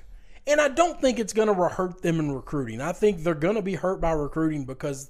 [0.47, 2.81] And I don't think it's going to hurt them in recruiting.
[2.81, 5.09] I think they're going to be hurt by recruiting because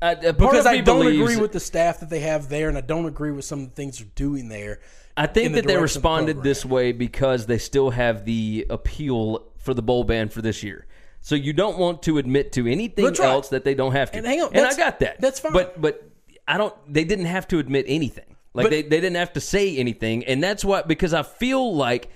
[0.00, 2.76] I, a part because I don't agree with the staff that they have there, and
[2.76, 4.80] I don't agree with some of the things they're doing there.
[5.16, 8.66] I think the that they of the responded this way because they still have the
[8.68, 10.86] appeal for the bowl ban for this year.
[11.22, 13.20] So you don't want to admit to anything right.
[13.20, 14.18] else that they don't have to.
[14.18, 15.20] And hang on, and I got that.
[15.20, 15.52] that's fine.
[15.52, 16.08] But but
[16.48, 16.74] I don't.
[16.92, 18.36] They didn't have to admit anything.
[18.54, 21.74] Like But- they they didn't have to say anything, and that's why because I feel
[21.74, 22.08] like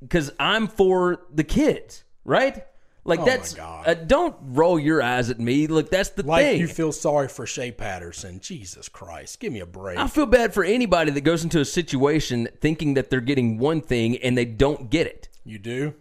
[0.00, 2.64] because I'm for the kids, right?
[3.04, 5.68] Like Oh that's uh, don't roll your eyes at me.
[5.68, 6.60] Look, that's the Like thing.
[6.60, 8.40] you feel sorry for Shea Patterson.
[8.40, 9.96] Jesus Christ, give me a break.
[9.96, 13.80] I feel bad for anybody that goes into a situation thinking that they're getting one
[13.80, 15.28] thing and they don't get it.
[15.44, 15.94] you do,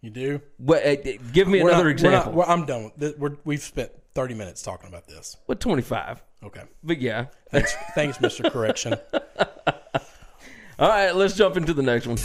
[0.00, 0.40] you do.
[0.56, 0.96] What, uh,
[1.30, 2.32] give me We're another not- example.
[2.32, 2.84] We're not, I'm done.
[2.84, 3.14] With this.
[3.18, 5.36] We're, we've spent 30 minutes talking about this.
[5.44, 6.22] what 25?
[6.44, 6.62] Okay.
[6.82, 7.26] But yeah.
[7.50, 8.50] Thanks, thanks, Mr.
[8.50, 8.94] Correction.
[10.78, 12.18] All right, let's jump into the next one.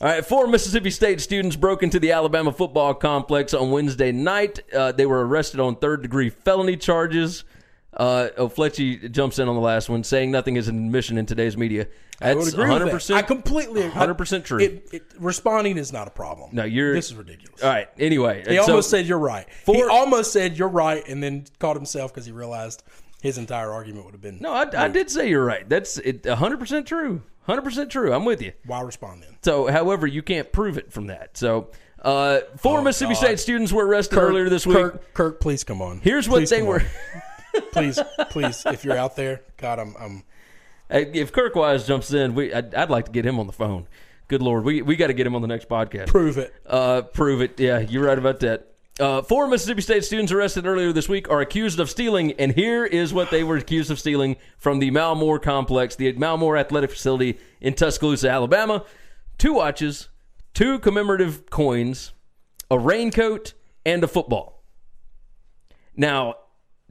[0.00, 4.60] All right, four Mississippi State students broke into the Alabama football complex on Wednesday night.
[4.74, 7.44] Uh, they were arrested on third degree felony charges.
[7.96, 11.26] Uh, oh, Fletchy jumps in on the last one, saying nothing is an admission in
[11.26, 11.86] today's media.
[12.20, 13.06] I That's would agree with 100%.
[13.08, 13.14] that.
[13.16, 13.92] I completely agree.
[14.00, 14.60] 100% true.
[14.60, 16.50] It, it, responding is not a problem.
[16.52, 17.62] No, you're- This is ridiculous.
[17.62, 18.44] All right, anyway.
[18.46, 19.46] He so- almost said you're right.
[19.48, 22.82] he Four- almost said you're right, and then caught himself because he realized
[23.22, 25.68] his entire argument would have been No, I, I did say you're right.
[25.68, 27.22] That's it, 100% true.
[27.48, 28.12] 100% true.
[28.12, 28.52] I'm with you.
[28.64, 29.36] why respond then.
[29.42, 31.36] So, however, you can't prove it from that.
[31.36, 31.70] So,
[32.02, 33.20] uh, four Mississippi Oh, God.
[33.26, 34.76] State students were arrested earlier this week.
[34.76, 36.00] Kirk, Kirk, please come on.
[36.00, 36.82] Here's what Please they were.
[37.72, 37.98] please,
[38.30, 40.22] please, if you're out there, God, I'm, I'm.
[40.88, 43.52] Hey, if Kirk Wise jumps in, we I'd, I'd like to get him on the
[43.52, 43.86] phone.
[44.28, 46.08] Good lord, we we got to get him on the next podcast.
[46.08, 46.54] Prove it.
[46.66, 47.58] Uh, prove it.
[47.58, 48.68] Yeah, you're right about that.
[49.00, 52.84] Uh, four Mississippi State students arrested earlier this week are accused of stealing, and here
[52.84, 56.56] is what they were accused of stealing from the Mal Moore complex, the Mal Moore
[56.56, 58.84] Athletic Facility in Tuscaloosa, Alabama.
[59.36, 60.10] Two watches,
[60.52, 62.12] two commemorative coins,
[62.70, 64.62] a raincoat, and a football.
[65.96, 66.36] Now,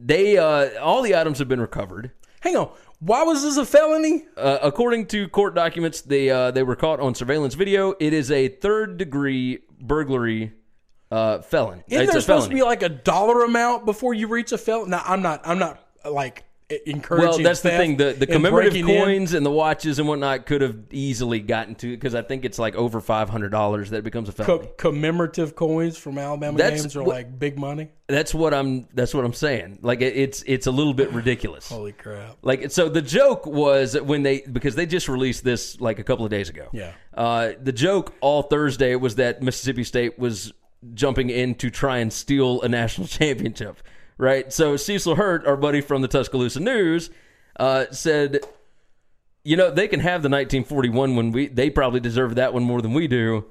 [0.03, 2.11] they uh, all the items have been recovered.
[2.41, 2.71] Hang on.
[2.99, 4.25] Why was this a felony?
[4.37, 7.95] Uh, according to court documents, they uh, they were caught on surveillance video.
[7.99, 10.53] It is a third degree burglary
[11.11, 11.83] uh, felon.
[11.87, 12.49] Isn't it's there supposed felony.
[12.49, 14.91] to be like a dollar amount before you reach a felony?
[14.91, 15.41] No, I'm not.
[15.45, 16.43] I'm not like
[16.85, 17.29] encouraging.
[17.29, 17.97] well, that's the thing.
[17.97, 19.03] The the commemorative breaking in.
[19.03, 22.59] coins and the watches and whatnot could have easily gotten to because I think it's
[22.59, 24.65] like over five hundred dollars that it becomes a felony.
[24.67, 27.89] Co- commemorative coins from Alabama That's games are what- like big money.
[28.07, 28.87] that's what I'm.
[28.93, 29.79] That's what I'm saying.
[29.81, 31.69] Like it, it's it's a little bit ridiculous.
[31.69, 32.37] Holy crap!
[32.41, 36.25] Like so, the joke was when they because they just released this like a couple
[36.25, 36.67] of days ago.
[36.73, 36.91] Yeah.
[37.13, 40.51] Uh, the joke all Thursday was that Mississippi State was
[40.93, 43.77] jumping in to try and steal a national championship,
[44.17, 44.51] right?
[44.51, 47.09] So Cecil Hurt, our buddy from the Tuscaloosa News,
[47.59, 48.39] uh, said,
[49.43, 52.81] "You know, they can have the 1941 when We they probably deserve that one more
[52.81, 53.45] than we do,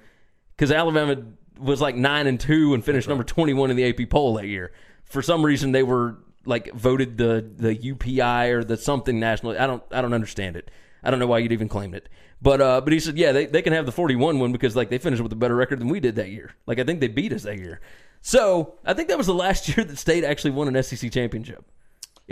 [0.56, 1.16] because Alabama
[1.58, 4.72] was like nine and two and finished number 21 in the AP poll that year.
[5.04, 9.52] For some reason, they were like voted the the UPI or the something national.
[9.52, 10.70] I don't I don't understand it.
[11.02, 12.08] I don't know why you'd even claim it.
[12.40, 14.90] But uh, but he said, yeah, they, they can have the 41 one because like
[14.90, 16.54] they finished with a better record than we did that year.
[16.66, 17.80] Like I think they beat us that year.
[18.20, 21.64] So I think that was the last year that State actually won an SEC championship,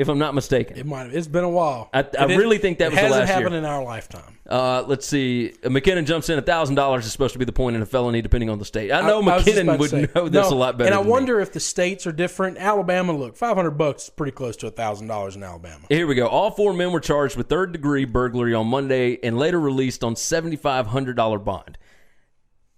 [0.00, 0.76] if I'm not mistaken.
[0.78, 1.04] It might.
[1.04, 1.90] Have, it's been a while.
[1.92, 3.36] I- I really think that was the last year.
[3.36, 4.38] happened in our lifetime.
[4.48, 5.52] Uh, let's see.
[5.62, 6.42] McKinnon jumps in.
[6.42, 8.90] thousand dollars is supposed to be the point in a felony, depending on the state.
[8.90, 10.86] I know I- I McKinnon to would say- know this No, a lot better.
[10.86, 11.10] And I than me.
[11.12, 12.56] wonder if the states are different.
[12.58, 15.84] Alabama, look, five hundred bucks is pretty close to thousand dollars in Alabama.
[15.88, 16.26] Here we go.
[16.26, 20.14] All four men were charged with third degree burglary on Monday and later released on
[20.14, 21.76] $7,500 bond.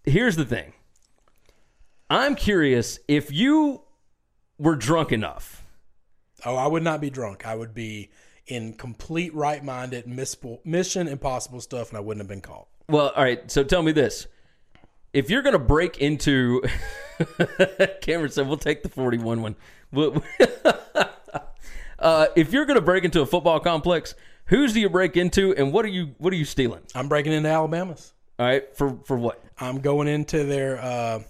[0.05, 0.73] Here's the thing
[2.11, 3.83] I'm curious if you
[4.59, 5.52] were drunk enough.
[6.45, 7.47] Oh, I would not be drunk.
[7.47, 8.11] I would be
[8.47, 12.67] in complete right minded Mission Impossible stuff, and I wouldn't have been caught.
[12.89, 13.51] Well, all right.
[13.51, 14.27] So tell me this.
[15.13, 16.63] If you're going to break into.
[18.01, 19.57] Cameron said, we'll take the 41 one.
[22.03, 25.55] Uh, if you're going to break into a football complex, whose do you break into
[25.55, 26.81] and what are you what are you stealing?
[26.97, 28.13] I'm breaking into Alabama's.
[28.41, 28.77] All right.
[28.77, 29.41] For, for what?
[29.57, 31.21] I'm going into their uh,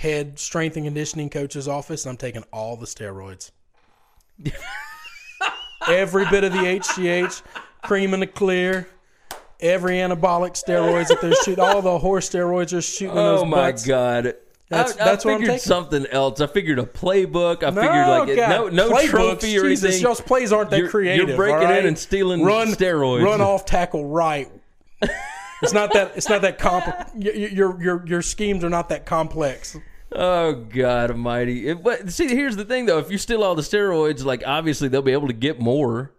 [0.00, 3.50] head strength and conditioning coach's office, and I'm taking all the steroids.
[5.88, 7.42] Every bit of the HGH,
[7.82, 8.88] cream in the clear,
[9.60, 13.44] every anabolic steroids that they're shooting, all the horse steroids are shooting in those Oh
[13.46, 13.86] my butts.
[13.86, 14.34] god.
[14.68, 16.40] That's- I, that's I what I'm figured something else.
[16.40, 17.62] I figured a playbook.
[17.64, 20.02] I No, figured like no no playbooks, trophy or Jesus, anything.
[20.02, 21.28] Y'all's plays aren't that You're- creative.
[21.28, 21.78] You're breaking right?
[21.80, 23.24] in and stealing run, steroids.
[23.24, 24.48] Run off tackle right.
[25.62, 26.12] It's not that.
[26.16, 26.86] It's not that comp.
[27.16, 29.76] Your your your your schemes are not that complex.
[30.12, 31.68] Oh God Almighty!
[31.68, 32.98] It, but see, here's the thing though.
[32.98, 36.12] If you steal all the steroids, like obviously they'll be able to get more.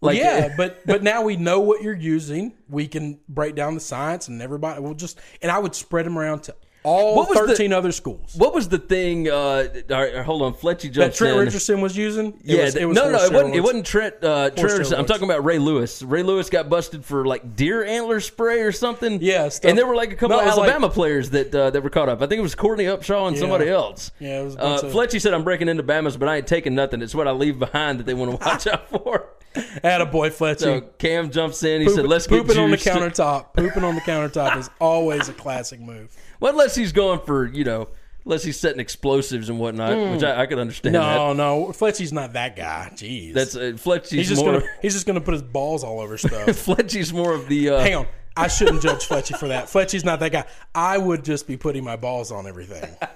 [0.00, 2.52] Like yeah, but but now we know what you're using.
[2.68, 5.18] We can break down the science, and everybody will just.
[5.40, 8.52] And I would spread them around to All What was the- thirteen other schools What
[8.52, 9.26] was the thing?
[9.28, 11.40] Uh, right, hold on, Fletchy that jumps Trent in.
[11.40, 12.34] Richardson was using.
[12.34, 13.54] It Yeah, was, was no, no, it wasn't.
[13.56, 14.16] It wasn't Trent.
[14.22, 14.98] Uh, Trent Richardson.
[14.98, 16.02] I'm talking about Ray Lewis.
[16.02, 19.18] Ray Lewis got busted for like deer antler spray or something.
[19.22, 21.54] Yeah, stuff- and there were like a couple No, of was like- Alabama players that
[21.54, 22.20] uh, that were caught up.
[22.20, 23.40] I think it was Courtney Upshaw and Yeah.
[23.40, 24.10] somebody else.
[24.20, 26.46] Yeah, it was a Uh, of- Fletchy said, "I'm breaking into Bama's, but I ain't
[26.46, 27.00] taking nothing.
[27.00, 30.58] It's what I leave behind that they want to watch out for." Attaboy, Fletchy.
[30.60, 31.80] So Cam jumps in.
[31.80, 33.54] He Poop- said, "Let's get pooping on the countertop.
[33.54, 36.08] Pooping on the countertop is always a classic move.
[36.44, 37.88] Well, unless he's going for you know,
[38.26, 40.94] unless he's setting explosives and whatnot, which I, I could understand.
[40.94, 41.16] that.
[41.16, 42.90] No, no, Fletchy's not that guy.
[42.92, 44.60] Jeez, That's uh, Fletchy's he's just more.
[44.60, 46.54] gonna he's just gonna put his balls all over stuff.
[46.54, 47.70] Fletchy's more of the.
[47.70, 49.70] Uh, Hang on, I shouldn't judge Fletchy for that.
[49.70, 50.44] Fletchy's not that guy.
[50.74, 52.94] I would just be putting my balls on everything.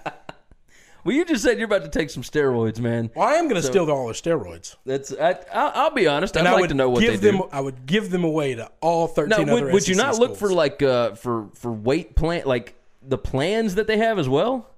[1.05, 3.11] Well, you just said you're about to take some steroids, man.
[3.15, 5.11] Well, I am gonna steal all their steroids, That's.
[5.15, 6.37] I, I'll, I'll be honest.
[6.37, 7.39] I'd and like would to know what give they them.
[7.39, 7.49] do.
[7.51, 9.65] I would give them away to all thirteen Now, other.
[9.65, 12.75] would, would you SEC not look for like uh for for weight plant like
[13.09, 14.71] the plans that they have as well?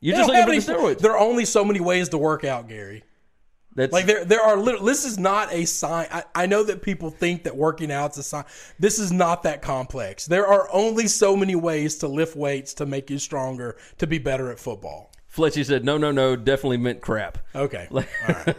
[0.00, 0.98] You're They just looking for the steroids.
[0.98, 3.02] There are only so many ways to work out, Gary.
[3.74, 4.60] That's Like there, there are.
[4.84, 6.08] This is not a sign.
[6.10, 8.44] I, I know that people think that working out's a sign.
[8.78, 10.26] This is not that complex.
[10.26, 14.18] There are only so many ways to lift weights to make you stronger to be
[14.18, 15.12] better at football.
[15.34, 15.84] Fletchy said.
[15.84, 16.36] No, no, no.
[16.36, 17.38] Definitely meant crap.
[17.54, 18.56] Okay, all right.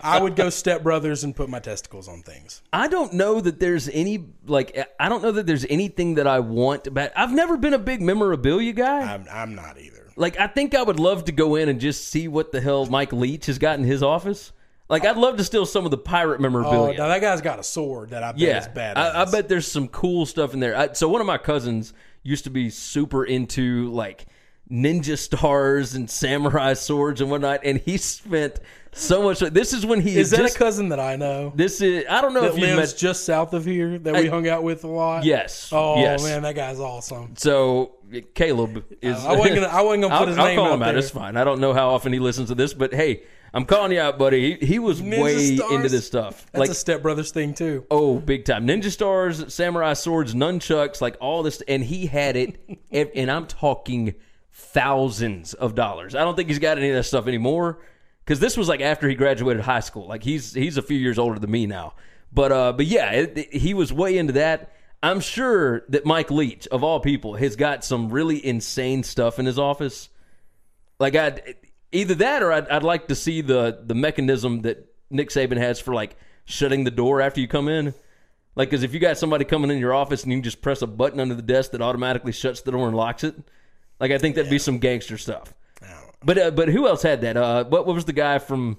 [0.00, 2.62] I would go Step Brothers and put my testicles on things.
[2.72, 6.40] I don't know that there's any like I don't know that there's anything that I
[6.40, 6.92] want.
[6.94, 9.14] But I've never been a big memorabilia guy.
[9.14, 10.12] I'm, I'm not either.
[10.16, 12.86] Like I think I would love to go in and just see what the hell
[12.86, 14.52] Mike Leach has got in his office.
[14.88, 16.96] Like I'd love to steal some of the pirate Oh, memorabilia.
[16.96, 18.96] now that guy's got a sword that I bet yeah, is bad.
[18.96, 20.76] I, I bet there's some cool stuff in there.
[20.76, 21.92] I, so one of my cousins
[22.22, 24.26] used to be super into like
[24.70, 28.58] ninja stars and samurai swords and whatnot, and he spent
[28.92, 29.40] so much.
[29.40, 32.20] This is when he Is that just, a cousin that I know This is I
[32.22, 32.98] don't know that if you lives met.
[32.98, 35.24] just south of here that we I- hung out with a lot?
[35.24, 35.68] yes.
[35.72, 36.22] Oh yes.
[36.24, 37.34] man, that guy's awesome.
[37.36, 37.92] So
[38.34, 39.16] Caleb is.
[39.16, 40.82] Uh, I wasn't gonna- I wasn't gonna put I'll- his I'll name call out him
[40.82, 40.86] out.
[40.86, 40.98] there.
[40.98, 41.36] It's fine.
[41.36, 44.18] I don't know how often he listens to this, but hey, I'm calling you out,
[44.18, 44.54] buddy.
[44.56, 45.72] He, he was Ninja way stars?
[45.72, 46.44] into this stuff.
[46.52, 47.84] That's like a Step Brothers thing too.
[47.90, 48.66] oh, big time.
[48.66, 52.58] Ninja stars, samurai swords, nunchucks, like all this, and he had it.
[53.14, 54.14] and I'm talking
[54.58, 56.14] thousands of dollars.
[56.14, 57.78] I don't think he's got any of that stuff anymore
[58.24, 60.06] because this was like after he graduated high school.
[60.08, 61.94] Like he's he's a few years older than me now.
[62.32, 64.72] But uh, but yeah, it, it- he was way into that.
[65.02, 69.44] I'm sure that Mike Leach, of all people, has got some really insane stuff in
[69.46, 70.08] his office.
[70.98, 71.54] Like I,
[71.92, 75.78] either that or I'd, I'd like to see the the mechanism that Nick Saban has
[75.78, 76.16] for like
[76.46, 77.92] shutting the door after you come in.
[78.54, 80.86] Like, because if you got somebody coming in your office and you just press a
[80.86, 83.34] button under the desk that automatically shuts the door and locks it,
[84.00, 85.52] like I think that'd be some gangster stuff.
[86.24, 87.36] But uh, but who else had that?
[87.36, 88.78] Uh, what what was the guy from?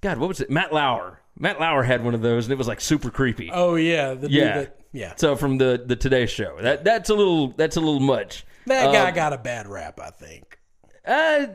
[0.00, 0.50] God, what was it?
[0.50, 1.20] Matt Lauer.
[1.38, 3.50] Matt Lauer had one of those, and it was like super creepy.
[3.52, 5.12] Oh yeah, the dude yeah, that, yeah.
[5.16, 8.44] So from the the Today Show, that that's a little that's a little much.
[8.66, 10.58] That guy Um, got a bad rap, I think.
[11.06, 11.46] Uh,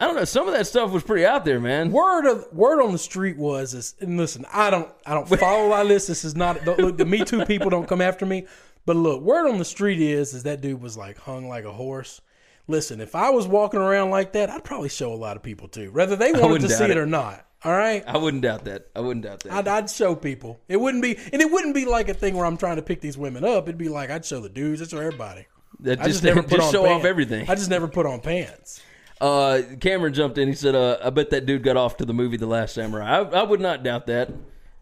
[0.00, 0.24] I don't know.
[0.24, 1.92] Some of that stuff was pretty out there, man.
[1.92, 5.66] Word of word on the street was is and listen, I don't I don't follow
[5.66, 6.06] a lot of this.
[6.06, 8.46] This is not don't, look the Me Too people don't come after me.
[8.88, 11.72] But look, word on the street is is that dude was like hung like a
[11.74, 12.22] horse.
[12.68, 15.68] Listen, if I was walking around like that, I'd probably show a lot of people
[15.68, 16.96] too, whether they wanted to see it it.
[16.96, 17.44] or not.
[17.64, 18.86] All right, I wouldn't doubt that.
[18.96, 19.52] I wouldn't doubt that.
[19.52, 20.58] I'd, I'd show people.
[20.68, 23.02] It wouldn't be, and it wouldn't be like a thing where I'm trying to pick
[23.02, 23.64] these women up.
[23.64, 25.44] It'd be like I'd show the dudes, I'd show everybody.
[25.80, 27.00] That I just, just never put just on show pants.
[27.00, 27.50] off everything.
[27.50, 28.80] I just never put on pants.
[29.20, 30.48] Uh, Cameron jumped in.
[30.48, 33.18] He said, uh, "I bet that dude got off to the movie The Last Samurai."
[33.18, 34.30] I, I would not doubt that.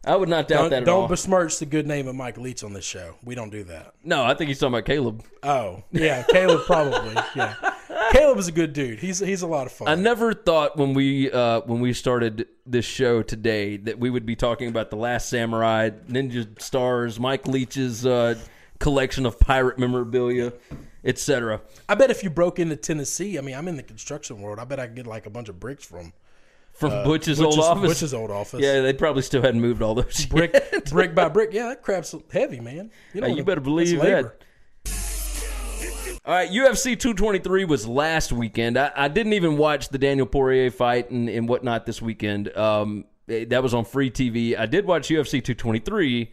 [0.06, 1.08] I would not doubt Don't, that at don't all.
[1.08, 3.16] besmirch the good name of Mike Leach on this show.
[3.24, 3.94] We don't do that.
[4.04, 5.24] no, I think he's talking about Caleb.
[5.42, 7.14] Oh, yeah, Caleb probably.
[7.34, 7.54] Yeah,
[8.12, 9.00] Caleb is a good dude.
[9.00, 9.88] He's he's a lot of fun.
[9.88, 14.24] I never thought when we uh, when we started this show today that we would
[14.26, 18.36] be talking about The Last Samurai, Ninja Stars, Mike Leach's uh,
[18.78, 20.52] collection of pirate memorabilia,
[21.04, 21.60] etc.
[21.88, 24.58] I bet if you broke into Tennessee, I mean, I'm in the construction world.
[24.58, 26.12] I bet I could get like a bunch of bricks from
[26.76, 27.88] From Butch's, old office.
[27.88, 28.60] Butch's old office.
[28.60, 30.26] Yeah, they probably still hadn't moved all those.
[30.30, 30.90] brick yet.
[30.90, 31.50] brick by brick.
[31.52, 32.90] Yeah, that crap's heavy, man.
[33.14, 34.36] You, Hey, know, you better believe that.
[36.26, 38.76] All right, UFC 223 was last weekend.
[38.76, 42.54] I, I didn't even watch the Daniel Poirier fight and, and whatnot this weekend.
[42.56, 44.58] Um, eh, that was on free TV.
[44.58, 46.32] I did watch UFC 223,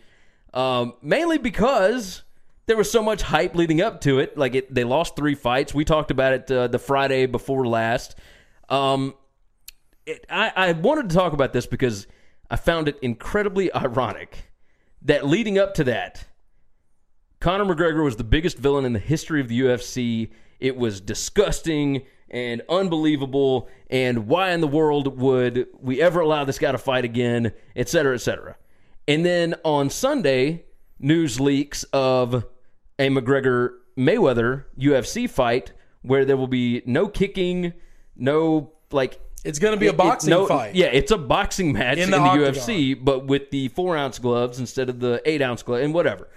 [0.56, 2.24] um, mainly because
[2.66, 4.38] there was so much hype leading up to it.
[4.38, 5.74] Like it, they lost three fights.
[5.76, 8.16] We talked about it uh, the Friday before last.
[8.70, 9.14] Um,
[10.06, 12.08] it, I, I wanted to talk about this because
[12.50, 14.52] I found it incredibly ironic
[15.02, 16.26] that leading up to that,
[17.40, 20.32] Conor McGregor was the biggest villain in the history of the UFC.
[20.60, 23.68] It was disgusting and unbelievable.
[23.90, 27.90] And why in the world would we ever allow this guy to fight again, et
[27.90, 28.56] cetera, et cetera?
[29.08, 30.66] And then on Sunday,
[31.00, 32.46] news leaks of
[32.98, 37.74] a McGregor Mayweather UFC fight where there will be no kicking,
[38.16, 40.76] no like It's going to be a boxing no- fight.
[40.76, 42.24] Yeah, it's a boxing match In in the the.
[42.24, 46.30] UFC, but with the four ounce gloves instead of the eight ounce glove and whatever.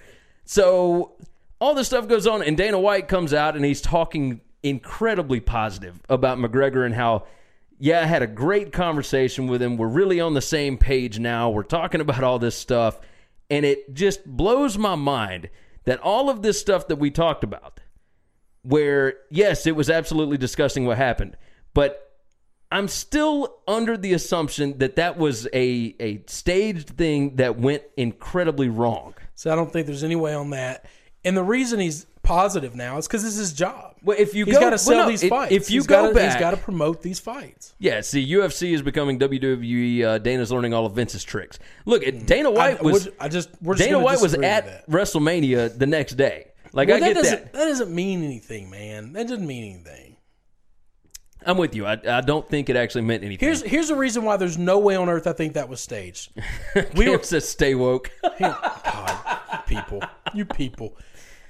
[0.44, 1.12] So
[1.60, 6.00] all this stuff goes on, and Dana White comes out and he's talking incredibly positive
[6.08, 7.26] about McGregor and how,
[7.78, 9.76] yeah, I had a great conversation with him.
[9.76, 11.50] We're really on the same page now.
[11.50, 12.98] We're talking about all this stuff,
[13.48, 15.48] and it just blows my mind
[15.84, 17.80] that all of this stuff that we talked about,
[18.62, 21.36] where yes, it was absolutely disgusting what happened,
[21.72, 22.05] but
[22.72, 28.68] I'm still under the assumption that that was a a staged thing that went incredibly
[28.68, 29.14] wrong.
[29.34, 30.84] So I don't think there's any way on that.
[31.24, 33.94] And the reason he's positive now is because it's his job.
[34.02, 35.52] Well, if you he's got to well, sell no, these if- fights.
[35.52, 37.74] if you He's go gotta, back- he's got to promote these fights.
[37.78, 40.02] Yeah, see, UFC is becoming WWE.
[40.04, 41.58] Uh, Dana's learning all of Vince's tricks.
[41.84, 44.88] Look, Dana White I, was I just we're just Dana White was at.
[44.88, 46.48] WrestleMania the next day.
[46.72, 47.52] Like Well, I that get doesn't that.
[47.52, 49.12] that doesn't mean anything, man.
[49.12, 50.05] That doesn't mean anything.
[51.44, 51.86] I'm with you.
[51.86, 53.46] I, I don't think it actually meant anything.
[53.46, 56.32] Here's here's the reason why there's no way on earth I think that was staged.
[56.94, 58.10] we were says stay woke.
[58.38, 60.02] God, people,
[60.34, 60.96] you people.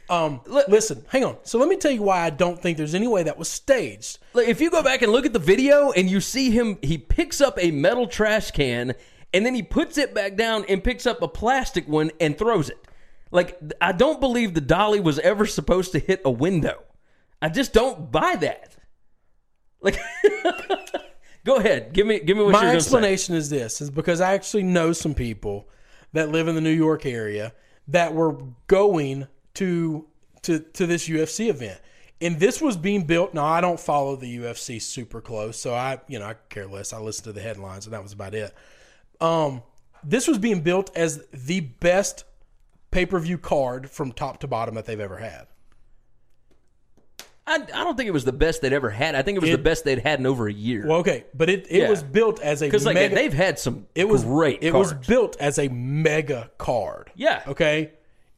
[0.08, 1.38] Um, listen, hang on.
[1.42, 4.18] So let me tell you why I don't think there's any way that was staged.
[4.34, 7.40] If you go back and look at the video and you see him, he picks
[7.40, 8.94] up a metal trash can
[9.34, 12.70] and then he puts it back down and picks up a plastic one and throws
[12.70, 12.78] it.
[13.32, 16.84] Like, I don't believe the dolly was ever supposed to hit a window.
[17.42, 18.75] I just don't buy that.
[19.80, 19.98] Like,
[21.44, 22.86] go ahead, give me, give me what My you're going say.
[22.86, 25.68] explanation is this: is because I actually know some people
[26.12, 27.52] that live in the New York area
[27.88, 30.06] that were going to
[30.42, 31.80] to to this UFC event.
[32.20, 33.34] And this was being built.
[33.34, 36.94] Now I don't follow the UFC super close, so I, you know, I care less.
[36.94, 38.54] I listen to the headlines, and that was about it.
[39.20, 39.62] Um,
[40.02, 42.24] this was being built as the best
[42.90, 45.46] pay per view card from top to bottom that they've ever had.
[47.48, 49.14] I, I don't think it was the best they'd ever had.
[49.14, 50.84] I think it was It- the best they'd had in over a year.
[50.86, 51.88] Well, okay, but it, it Yeah.
[51.90, 54.62] was built as a Because like mega, they've had some it was great.
[54.62, 54.94] It cards.
[54.94, 57.10] was built as a mega card.
[57.14, 57.42] Yeah.
[57.46, 57.92] Okay.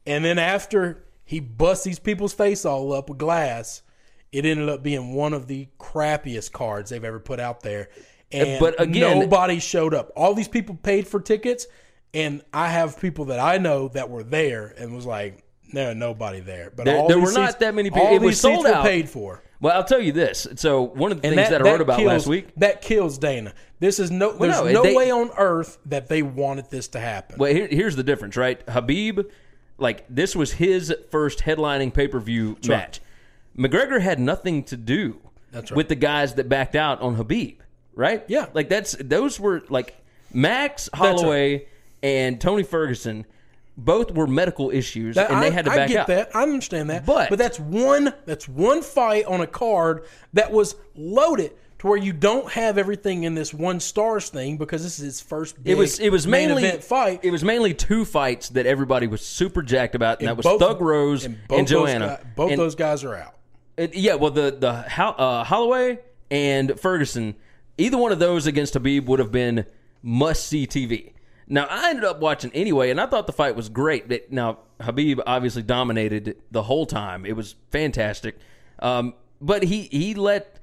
[0.05, 3.81] And then after he busts these people's face all up with glass,
[4.31, 7.89] it ended up being one of the crappiest cards they've ever put out there.
[8.31, 10.11] And But again- nobody showed up.
[10.15, 11.65] All these people paid for tickets,
[12.13, 15.43] and I have people that I know that were there and was like,
[15.73, 18.07] "No, nobody there." But There- all there were not that many people.
[18.07, 18.85] All It was seats sold were out.
[18.85, 19.41] paid for.
[19.61, 20.47] Well, I'll tell you this.
[20.55, 22.47] So one of the And things that, I wrote about kills, last week.
[22.57, 23.53] That kills Dana.
[23.79, 24.31] This is no.
[24.31, 27.35] There's no, no, they- way on earth that they wanted this to happen.
[27.37, 28.65] Well, here, here's the difference, right?
[28.65, 29.25] Khabib,
[29.77, 33.01] like this was his first headlining pay per view match.
[33.57, 35.19] McGregor had nothing to do
[35.53, 35.69] right.
[35.71, 37.57] with the guys that backed out on Khabib,
[37.93, 38.23] right?
[38.27, 38.45] Yeah.
[38.53, 39.95] like that's those were like
[40.33, 40.99] Max right.
[40.99, 41.65] Holloway
[42.01, 43.25] and Tony Ferguson.
[43.85, 46.07] Both were medical issues, That- and they I- had to I back get out.
[46.07, 46.35] that.
[46.35, 47.05] I understand that.
[47.05, 48.13] But- but that's one.
[48.25, 50.03] That's one fight on a card
[50.33, 54.83] that was loaded to where you don't have everything in this one stars thing because
[54.83, 55.63] this is his first.
[55.63, 57.21] Big It was it was main mainly event fight.
[57.23, 60.59] It was mainly two fights that everybody was super jacked about, and, that was both-
[60.59, 62.19] Thug Rose and and, Joanna.
[62.35, 63.35] both And- those guys are out.
[63.77, 65.99] It, yeah, well, the the uh, Holloway
[66.29, 67.35] and Ferguson,
[67.77, 69.65] either one of those against Khabib would have been
[70.03, 71.13] must see TV.
[71.51, 74.07] Now I ended up watching anyway, and I thought the fight was great.
[74.07, 77.25] But now Khabib obviously dominated the whole time.
[77.25, 78.37] It was fantastic,
[78.77, 80.59] um, but he he let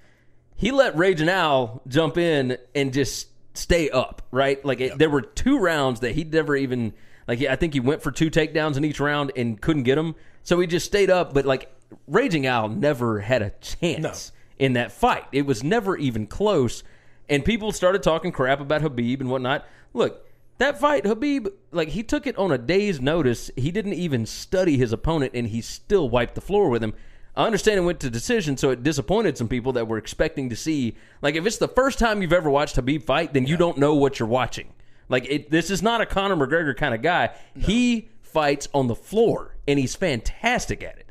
[0.54, 4.64] he let Raging Al jump in and just stay up, right?
[4.64, 6.94] Like it, there were two rounds that he never even
[7.26, 7.42] like.
[7.42, 10.14] I think he went for two takedowns in each round and couldn't get them,
[10.44, 11.34] so he just stayed up.
[11.34, 11.68] But like
[12.06, 15.24] Raging Al never had a chance in that fight.
[15.32, 16.84] It was never even close,
[17.28, 19.66] and people started talking crap about Khabib and whatnot.
[19.92, 20.22] Look.
[20.58, 23.50] That fight, Khabib, like he took it on a day's notice.
[23.56, 26.94] He didn't even study his opponent, and he still wiped the floor with him.
[27.36, 30.56] I understand it went to decision, so it disappointed some people that were expecting to
[30.56, 30.96] see.
[31.20, 33.94] Like, if it's the first time you've ever watched Khabib fight, then you don't know
[33.94, 34.72] what you're watching.
[35.10, 37.34] Like, it, this is not a Conor McGregor kind of guy.
[37.54, 41.10] He fights on the floor, and he's fantastic at it.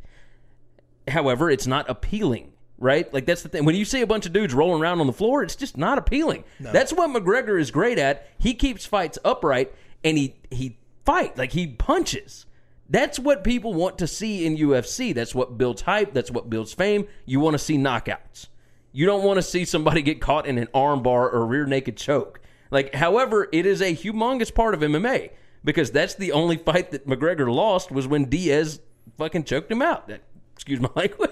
[1.12, 3.12] However, it's not appealing, right?
[3.14, 3.66] Like, that's the thing.
[3.66, 5.98] When you see a bunch of dudes rolling around on the floor, it's just not
[5.98, 6.44] appealing.
[6.60, 8.28] That's what McGregor is great at.
[8.38, 9.74] He keeps fights upright,
[10.04, 12.46] and he he fight like he punches.
[12.90, 15.14] That's what people want to see in UFC.
[15.14, 16.14] That's what builds hype.
[16.14, 17.08] That's what builds fame.
[17.26, 18.48] You want to see knockouts.
[18.92, 22.40] You don't want to see somebody get caught in an armbar or rear naked choke.
[22.72, 25.32] Like, however, it is a humongous part of MMA
[25.64, 28.80] because that's the only fight that McGregor lost was when Diaz
[29.18, 30.08] fucking choked him out.
[30.08, 30.22] That-
[30.54, 31.32] Excuse my language.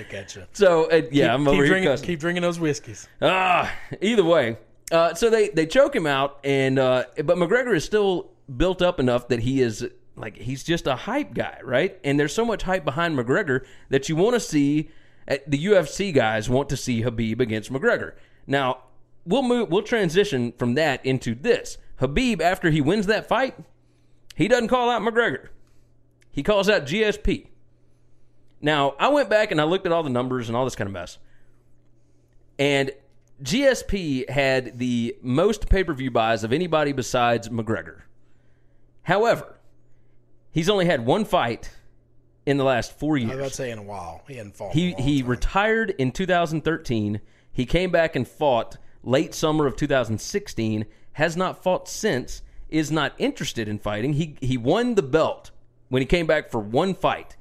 [0.00, 0.44] Look at you.
[0.52, 2.06] So uh, yeah, I'm keep here drinking, cussing.
[2.06, 3.08] keep drinking those whiskeys.
[3.22, 4.56] Ah, either way.
[4.90, 8.98] Uh, so they they choke him out, and uh, but McGregor is still built up
[8.98, 9.86] enough that he is
[10.16, 11.98] like he's just a hype guy, right?
[12.02, 14.90] And there's so much hype behind McGregor that you want to see.
[15.28, 18.14] Uh, The UFC guys want to see Khabib against McGregor.
[18.46, 18.78] Now,
[19.24, 21.78] we'll move we'll transition from that into this.
[22.00, 23.54] Khabib after he wins that fight,
[24.34, 25.48] he doesn't call out McGregor.
[26.32, 27.46] He calls out GSP.
[28.60, 30.86] Now, I went back and I looked at all the numbers and all this kind
[30.86, 31.18] of mess.
[32.58, 32.90] And
[33.42, 38.02] GSP had the most pay-per-view buys of anybody besides McGregor.
[39.04, 39.58] However,
[40.52, 41.70] he's only had one fight
[42.44, 43.30] in the last 4 years.
[43.30, 44.22] I was about to say in a while.
[44.28, 44.74] He hadn't fought.
[44.74, 45.30] He he time.
[45.30, 47.20] retired in 2013.
[47.50, 50.84] He came back and fought late summer of 2016.
[51.12, 52.42] Has not fought since.
[52.68, 54.12] Is not interested in fighting.
[54.14, 55.50] He he won the belt
[55.88, 57.36] when he came back for one fight.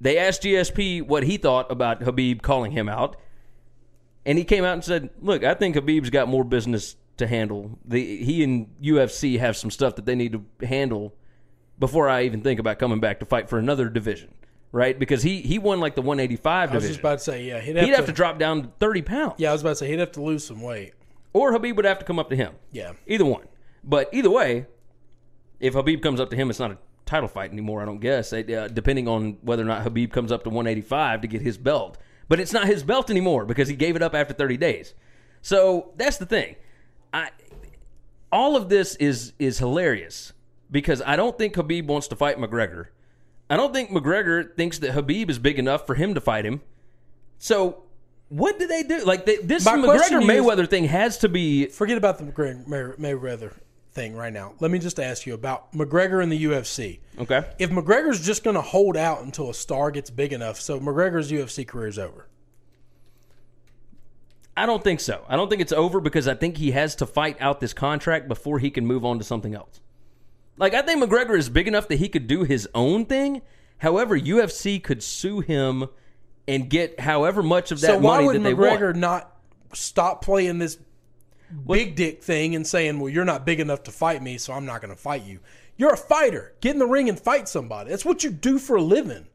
[0.00, 3.16] They asked GSP what he thought about Khabib calling him out,
[4.24, 7.78] and he came out and said, "Look, I think Khabib's got more business to handle.
[7.84, 11.14] The he and UFC have some stuff that they need to handle
[11.78, 14.34] before I even think about coming back to fight for another division."
[14.72, 14.98] Right?
[14.98, 16.88] Because he he won like the 185 I was division.
[16.88, 19.34] just about to say, yeah, he'd have, He'd to, have to drop down 30 pounds.
[19.38, 20.92] Yeah, I was about to say he'd have to lose some weight.
[21.32, 22.52] Or Khabib would have to come up to him.
[22.72, 22.92] Yeah.
[23.06, 23.44] Either one.
[23.82, 24.66] But either way,
[25.60, 28.32] if Khabib comes up to him, it's not a title fight anymore, I don't guess,
[28.32, 31.96] uh, depending on whether or not Khabib comes up to 185 to get his belt.
[32.28, 34.94] But it's not his belt anymore because he gave it up after 30 days.
[35.40, 36.56] So that's the thing.
[37.14, 37.30] I,
[38.32, 40.32] all of this is is hilarious
[40.70, 42.88] because I don't think Khabib wants to fight McGregor.
[43.48, 46.62] I don't think McGregor thinks that Khabib is big enough for him to fight him.
[47.38, 47.84] So
[48.28, 49.04] what do they do?
[49.04, 52.24] Like they, this My McGregor you is- Mayweather thing has to be Forget about the
[52.24, 52.66] McGregor
[52.98, 53.52] Mayweather
[53.96, 54.54] thing right now.
[54.60, 57.00] Let me just ask you about McGregor and the UFC.
[57.18, 57.44] okay.
[57.58, 61.32] If McGregor's just going to hold out until a star gets big enough, so McGregor's
[61.32, 62.28] UFC career is over.
[64.56, 65.24] I don't think so.
[65.28, 68.28] I don't think it's over because I think he has to fight out this contract
[68.28, 69.80] before he can move on to something else.
[70.56, 73.42] Like I think McGregor is big enough that he could do his own thing.
[73.78, 75.88] However, UFC could sue him
[76.48, 79.36] and get however much of that So why money would that they McGregor not
[79.74, 80.78] stop playing this
[81.66, 84.66] big dick thing and saying, "Well, you're not big enough to fight me, so I'm
[84.66, 85.40] not going to fight you."
[85.76, 86.54] You're a fighter.
[86.60, 87.90] Get in the ring and fight somebody.
[87.90, 89.26] That's what you do for a living.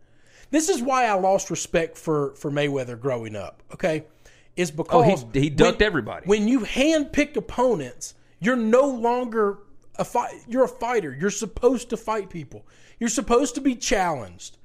[0.50, 3.64] This is why I lost respect for for Mayweather growing up.
[3.74, 4.06] Okay,
[4.56, 6.26] is because Oh, he ducked everybody.
[6.26, 9.60] When you handpick opponents, you're no longer
[9.98, 10.34] a fight.
[10.48, 11.16] You're a fighter.
[11.18, 12.66] You're supposed to fight people.
[13.00, 14.58] You're supposed to be challenged.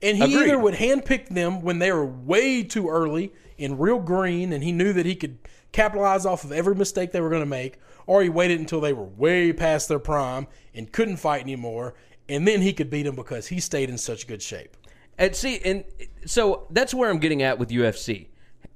[0.00, 0.48] And he Agreed.
[0.48, 4.72] either would handpick them when they were way too early in real green, and he
[4.72, 5.38] knew that he could
[5.72, 8.92] capitalize off of every mistake they were going to make, or he waited until they
[8.92, 11.94] were way past their prime and couldn't fight anymore,
[12.28, 14.76] and then he could beat them because he stayed in such good shape.
[15.18, 15.84] And see, and
[16.24, 18.28] so that's where I'm getting at with UFC.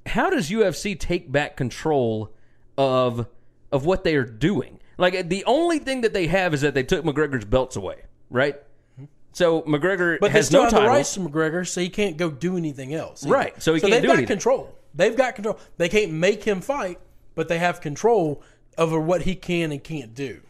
[0.07, 2.33] How does UFC take back control
[2.77, 3.27] of
[3.73, 4.81] of what they are doing?
[4.99, 8.57] Like the only thing that they have is that they took McGregor's belts away, right?
[9.33, 12.17] So McGregor But they has still no have the rights to McGregor, so he can't
[12.17, 13.27] go do anything else.
[13.27, 14.37] Right, so he can't they've do got anything.
[14.37, 14.75] control.
[14.97, 15.59] They've got control.
[15.77, 16.99] They can't make him fight,
[17.35, 18.43] but they have control
[18.79, 20.41] over what he can and can't do.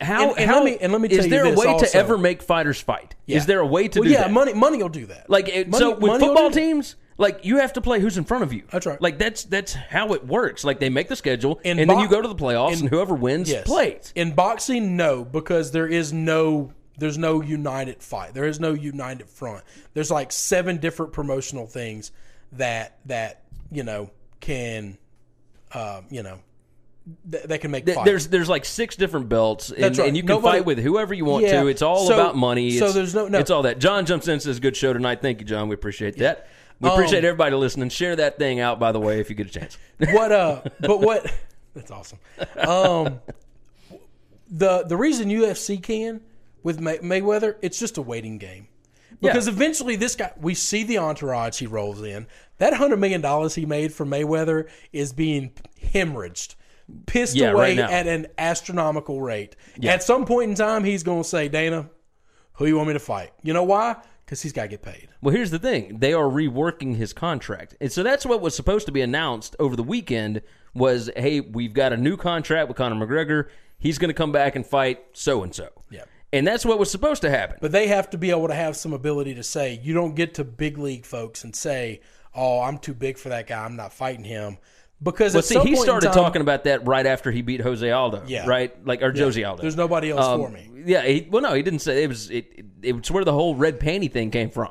[0.00, 1.66] How, And- and how let me- and let me is tell you there a way
[1.66, 1.86] also.
[1.86, 3.14] to ever make fighters fight?
[3.26, 3.36] Yeah.
[3.36, 4.32] Is there a way to well, do yeah, that?
[4.32, 5.30] money money will do that.
[5.30, 8.42] Like it, Money- so with football teams, like you have to play who's in front
[8.42, 8.64] of you.
[8.72, 9.00] That's right.
[9.00, 10.64] Like that's that's how it works.
[10.64, 12.88] Like they make the schedule, In and then you go to the playoffs, in- and
[12.88, 13.64] whoever wins Yes.
[13.66, 14.12] plays.
[14.16, 18.34] In boxing, no, because there is no there's no united fight.
[18.34, 19.62] There is no united front.
[19.94, 22.10] There's like seven different promotional things
[22.56, 24.98] that that you know can
[25.72, 26.38] um, you know
[27.30, 27.98] th- that can make Th-.
[28.04, 30.08] There's there's like six different belts, and, That's right.
[30.08, 31.62] and you can Nobody- fight with whoever you want Yeah.
[31.62, 31.68] to.
[31.68, 32.70] It's all So- about money.
[32.78, 33.38] so It's, there's no- no.
[33.38, 33.78] It's all that.
[33.78, 35.68] John jumps in and says, "Good show tonight." Thank you, John.
[35.68, 36.46] We appreciate that.
[36.80, 37.88] We Um, appreciate everybody listening.
[37.88, 39.78] Share that thing out, by the way, if you get a chance.
[40.10, 41.32] what uh but what
[41.74, 42.18] that's awesome
[42.58, 43.20] um
[44.50, 46.20] the the reason ufc can
[46.62, 48.68] with May, mayweather it's just a waiting game
[49.20, 52.26] because eventually this guy we see the entourage he rolls in
[52.58, 55.52] that hundred million dollars he made from mayweather is being
[55.92, 56.54] hemorrhaged
[57.06, 61.22] pissed Yeah, away right at an astronomical rate at some point in time he's going
[61.22, 61.88] to say dana
[62.54, 65.08] who you want me to fight you know why because he's got to get paid
[65.22, 68.86] Well, here's the thing: they are reworking his contract, and so that's what was supposed
[68.86, 70.40] to be announced over the weekend.
[70.74, 73.48] Was hey, we've got a new contract with Conor McGregor.
[73.78, 75.68] He's going to come back and fight so and so.
[75.90, 76.04] Yeah.
[76.32, 77.58] and that's what was supposed to happen.
[77.60, 80.34] But they have to be able to have some ability to say, you don't get
[80.34, 82.00] to big league folks and say,
[82.34, 83.64] oh, I'm too big for that guy.
[83.64, 84.58] I'm not fighting him.
[85.02, 88.24] Because Well, see, he started time- talking about that right after he beat Jose Aldo.
[88.26, 88.46] Yeah.
[88.46, 89.60] right, like or Josie Aldo.
[89.62, 90.70] There's nobody else Um, for me.
[90.86, 92.30] Yeah, he, well, no, he didn't say it was.
[92.30, 94.70] It, it, it's where the whole red panty thing came from,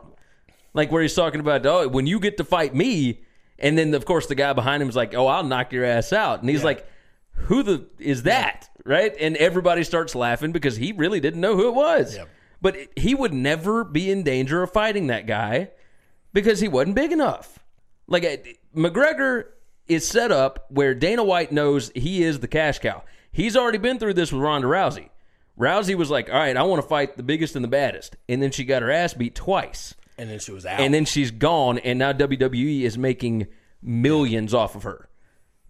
[0.74, 3.22] like where he's talking about, oh, when you get to fight me,
[3.59, 6.14] and then of course the guy behind him is like, oh, I'll knock your ass
[6.14, 6.88] out, and he's like,
[7.34, 9.14] who the is that, right?
[9.20, 12.18] And everybody starts laughing because he really didn't know who it was,
[12.61, 15.70] but he would never be in danger of fighting that guy
[16.34, 17.60] because he wasn't big enough.
[18.08, 18.38] Like uh,
[18.76, 19.46] McGregor
[19.88, 23.04] is set up where Dana White knows he is the cash cow.
[23.32, 25.10] He's already been through this with Ronda Rousey.
[25.60, 28.42] Rousey was like, "All right, I want to fight the biggest and the baddest," and
[28.42, 30.80] then she got her ass beat twice, And then she was out.
[30.80, 33.48] and then she's gone, and now WWE is making
[33.82, 35.10] millions off of her.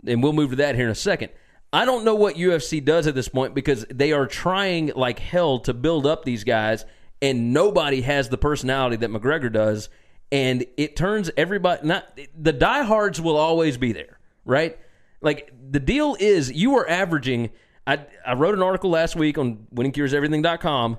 [0.05, 1.29] And we'll move to that here in a second.
[1.71, 5.59] I don't know what UFC does at this point because they are trying like hell
[5.61, 6.85] to build up these guys,
[7.21, 9.89] and nobody has the personality that McGregor does.
[10.31, 14.77] And it turns everybody not the diehards will always be there, right?
[15.21, 17.51] Like the deal is you are averaging.
[17.85, 20.97] I I wrote an article last week on winningcureseverything.com.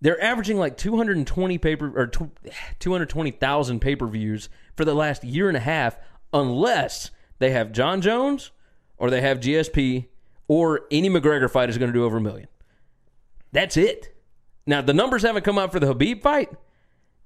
[0.00, 2.06] They're averaging like 220 paper or
[2.78, 5.96] 220,000 pay-per-views for the last year and a half
[6.32, 8.50] unless they have Jon Jones
[8.96, 10.06] or they have GSP
[10.48, 12.48] or any McGregor fight is going to do over a million.
[13.52, 14.14] That's it.
[14.66, 16.50] Now the numbers haven't come out for the Khabib fight.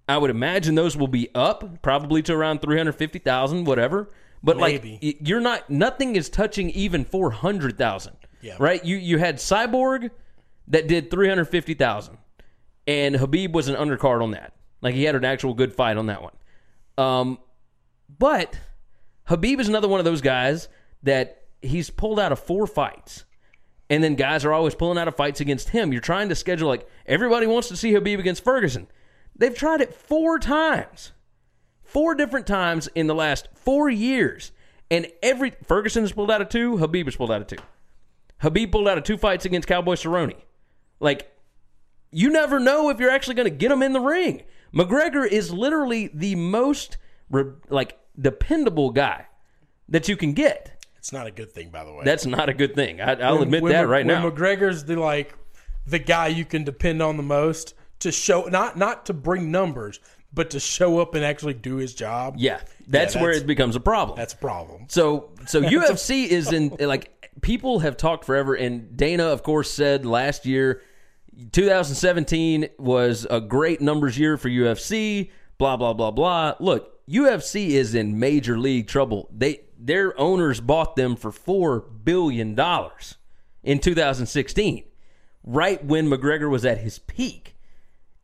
[0.08, 4.08] I would imagine those will be up probably to around 350,000 whatever.
[4.42, 4.98] But Maybe.
[5.02, 8.16] like you're not nothing is touching even 400,000.
[8.40, 8.56] Yeah.
[8.58, 8.84] Right?
[8.84, 10.10] You you had Cyborg
[10.68, 12.18] that did 350,000
[12.86, 14.54] and Khabib was an undercard on that.
[14.80, 16.34] Like he had an actual good fight on that one.
[16.96, 17.38] Um
[18.18, 18.58] but
[19.28, 20.68] Khabib is another one of those guys
[21.02, 23.24] that he's pulled out of four fights.
[23.90, 25.92] And then guys are always pulling out of fights against him.
[25.92, 28.86] You're trying to schedule like everybody wants to see Khabib against Ferguson.
[29.38, 31.12] They've tried it four times.
[31.82, 34.52] Four different times in the last four years.
[34.90, 37.56] And every Ferguson has pulled out of two, Khabib has pulled out of two.
[38.42, 40.34] Khabib pulled out of two fights against Cowboy Cerrone.
[41.00, 41.30] Like,
[42.10, 44.42] you never know if you're actually going to get him in the ring.
[44.74, 46.96] McGregor is literally the most
[47.30, 49.26] re- like dependable guy
[49.88, 50.84] that you can get.
[50.98, 52.02] it's not a good thing, by the way.
[52.04, 53.00] That's not a good thing.
[53.00, 54.30] I, I'll When- admit when that right when now.
[54.30, 55.34] McGregor's the like
[55.86, 60.00] the guy you can depend on the most to show not not to bring numbers,
[60.32, 62.34] but to show up and actually do his job.
[62.38, 64.16] yeah, that's where that's- it becomes a problem.
[64.16, 64.86] That's a problem.
[64.88, 70.04] So so UFC is in like people have talked forever and Dana of course said
[70.04, 70.82] last year
[71.52, 77.94] 2017 was a great numbers year for UFC blah blah blah blah look UFC is
[77.94, 83.16] in major league trouble they their owners bought them for 4 billion dollars
[83.62, 84.84] in 2016
[85.44, 87.54] right when McGregor was at his peak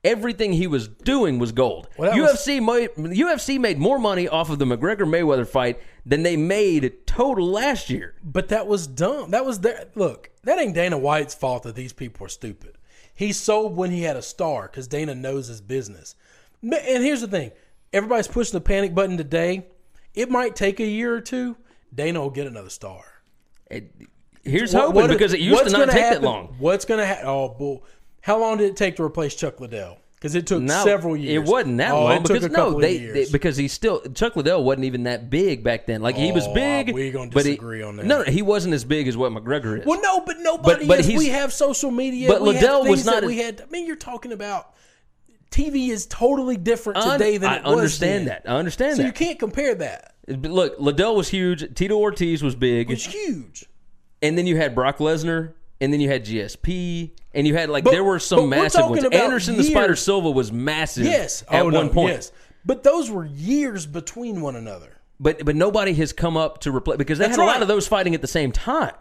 [0.05, 1.89] everything he was doing was gold.
[1.97, 5.81] Well, that was- UFC made, UFC made more money off of the McGregor Mayweather fight
[6.07, 8.15] than they made total last year.
[8.23, 9.31] But that was dumb.
[9.31, 10.31] That was their look.
[10.45, 12.77] That ain't Dana White's fault that these people are stupid.
[13.15, 16.15] He sold when he had a star because Dana knows his business.
[16.63, 16.75] And
[17.05, 17.53] here's the thing:
[17.93, 19.67] everybody's pushing the panic button today.
[20.15, 21.57] It might take a year or two.
[21.95, 23.03] Dana will get another star.
[24.45, 26.57] Here's What- hoping what- because it used to not take happen- that long.
[26.59, 27.27] What's going to happen?
[27.27, 27.85] Oh, bull.
[28.25, 29.99] How long did it take to replace Chuck Liddell?
[30.15, 31.47] Because it took No, several years.
[31.47, 33.31] It wasn't that oh, long It took because no, they, they- years.
[33.31, 36.01] because he still Chuck Liddell wasn't even that big back then.
[36.01, 38.07] Like he was Oh, big, we gonna but he- disagree on that.
[38.07, 39.85] No, no, he wasn't as big as what McGregor is.
[39.87, 41.09] well, no, but nobody but is.
[41.09, 42.29] We have social media.
[42.29, 43.61] but Liddell was things not that a- we had.
[43.61, 44.75] I mean, you're talking about
[45.51, 48.41] TV is totally different today than I it was understand then.
[48.45, 48.51] that.
[48.51, 49.09] I understand So that.
[49.09, 50.15] you can't compare that.
[50.27, 51.75] Look, Liddell was huge.
[51.75, 52.91] Tito Ortiz was big.
[52.91, 53.67] It's huge.
[54.23, 57.85] and then you had Brock Lesnar, and then you had GSP, and you had like
[57.85, 59.05] But- there were some massive ones.
[59.05, 59.97] Anderson the Spider.
[59.97, 61.05] Silva was massive.
[61.05, 61.43] Yes.
[61.51, 62.15] at oh, no, one point.
[62.15, 62.33] Yes.
[62.65, 64.91] But those were years between one another.
[65.21, 67.69] But but nobody has come up to replace because they That's had a lot of
[67.69, 68.95] those fighting at the same time.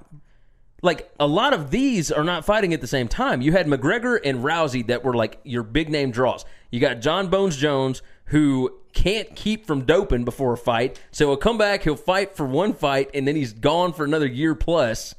[0.81, 3.41] Like a lot of these are not fighting at the same time.
[3.41, 6.45] You had McGregor and Rousey that were like your big name draws.
[6.71, 11.37] You got Jon Bones Jones who can't keep from doping before a fight, so he'll
[11.37, 15.15] come back, he'll fight for one fight, and then he's gone for another year plus.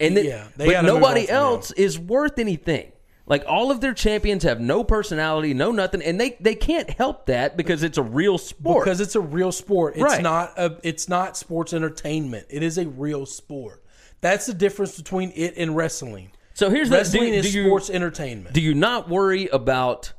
[0.00, 2.90] And then, Yeah, but nobody else is worth anything.
[3.26, 7.26] Like all of their champions have no personality, no nothing, and they they can't help
[7.26, 8.84] that because it's a real sport.
[8.84, 9.94] because it's a real sport.
[9.94, 10.22] It's Right.
[10.22, 12.46] not a, it's not sports entertainment.
[12.50, 13.82] It is a real sport.
[14.20, 16.32] That's the difference between it and wrestling.
[16.52, 18.54] so here's the Wrestling is do you, sports entertainment.
[18.54, 20.12] Do you not worry about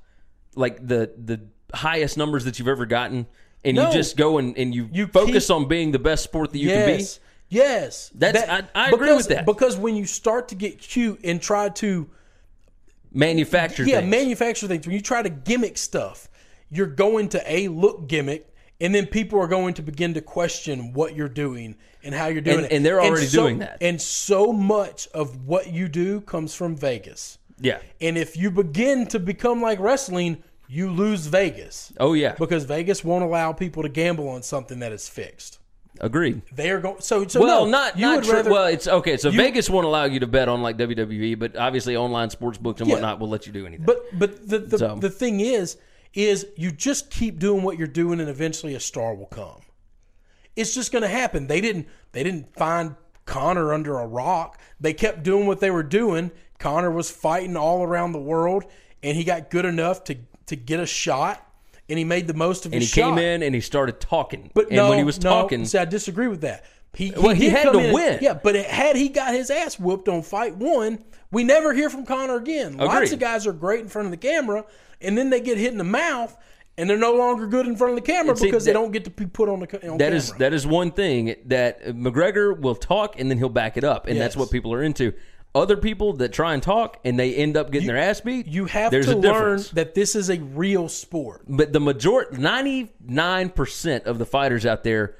[0.55, 1.41] like the the
[1.75, 3.27] highest numbers that you've ever gotten,
[3.63, 3.87] and No.
[3.87, 6.57] you just go and, and you, You focus keep- on being the best sport that
[6.57, 7.05] you can be?
[7.49, 8.11] Yes.
[8.15, 9.45] That's- I- I agree with that.
[9.45, 12.09] because when you start to get cute and try to
[13.11, 14.11] Manufacture yeah things.
[14.11, 16.27] manufacture things, when you try to gimmick stuff,
[16.69, 18.49] you're going to a look gimmick.
[18.81, 22.41] And then people are going to begin to question what you're doing and how you're
[22.41, 22.71] doing And- it.
[22.73, 23.77] and they're already so- doing that.
[23.79, 27.37] And so much of what you do comes from Vegas.
[27.57, 27.79] yeah.
[28.01, 31.93] And if you begin to become like wrestling, you lose Vegas.
[32.01, 32.35] Oh yeah.
[32.37, 35.59] Because Vegas won't allow people to gamble on something that is fixed.
[36.01, 36.41] Agreed.
[36.53, 37.01] They are going.
[37.01, 38.49] So, so Well, no, not you not would rather.
[38.51, 39.17] well, it's okay.
[39.17, 42.57] So you- Vegas won't allow you to bet on like WWE, but obviously online sports
[42.57, 42.95] books and Yeah.
[42.95, 43.85] whatnot will let you do anything.
[43.85, 45.77] but but the the, So- the thing is,
[46.13, 49.61] is you just keep doing what you're doing and eventually a star will come.
[50.55, 51.47] It's just going to happen.
[51.47, 54.59] They didn't they didn't find Conor under a rock.
[54.79, 56.31] They kept doing what they were doing.
[56.59, 58.63] Conor was fighting all around the world
[59.03, 60.15] and he got good enough to
[60.45, 61.45] to get a shot
[61.89, 63.15] and he made the most of And he his shot.
[63.15, 64.51] came in and he started talking.
[64.53, 66.65] But and no, when he was no, talking, see, I disagree with that.
[66.93, 68.19] He, Well, he had to in win.
[68.21, 71.89] yeah, but it, had he got his ass whooped on fight one, we never hear
[71.89, 72.77] from Conor again.
[72.77, 74.63] Lots of guys are great in front of the camera,
[75.01, 76.37] and then they get hit in the mouth,
[76.77, 78.91] and they're no longer good in front of the camera And see, because they don't
[78.93, 80.15] get to be put on the on That camera.
[80.17, 84.07] is that is one thing that McGregor will talk and then he'll back it up,
[84.07, 85.11] and that's what people are into.
[85.55, 88.45] Other people that try and talk and they end up getting their ass beat.
[88.45, 89.69] you have there's to a learn difference.
[89.69, 91.43] that this is a real sport.
[91.47, 95.15] But the majority, ninety nine percent of the fighters out there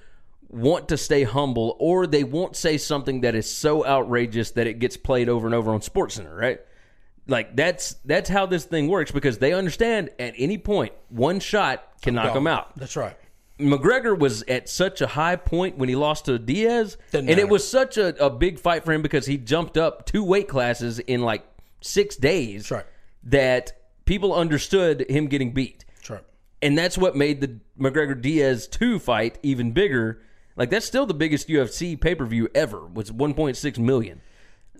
[0.49, 4.79] want to stay humble, or they won't say something that is so outrageous that it
[4.79, 6.59] gets played over and over on SportsCenter, right?
[7.27, 11.83] Like that's that's how this thing works because they understand at any point one shot
[12.01, 12.75] can knock them out.
[12.77, 13.17] That's right.
[13.60, 17.68] McGregor was at such a high point when he lost to Diaz, and it was
[17.68, 21.22] such a, a big fight for him because he jumped up two weight classes in
[21.22, 21.45] like
[21.82, 22.70] six days.
[22.70, 22.86] Right.
[23.24, 23.72] That
[24.06, 26.22] people understood him getting beat, right.
[26.62, 30.22] and that's what made the McGregor Diaz two fight even bigger.
[30.56, 32.86] Like that's still the biggest UFC pay per view ever.
[32.86, 34.22] Was one point six million.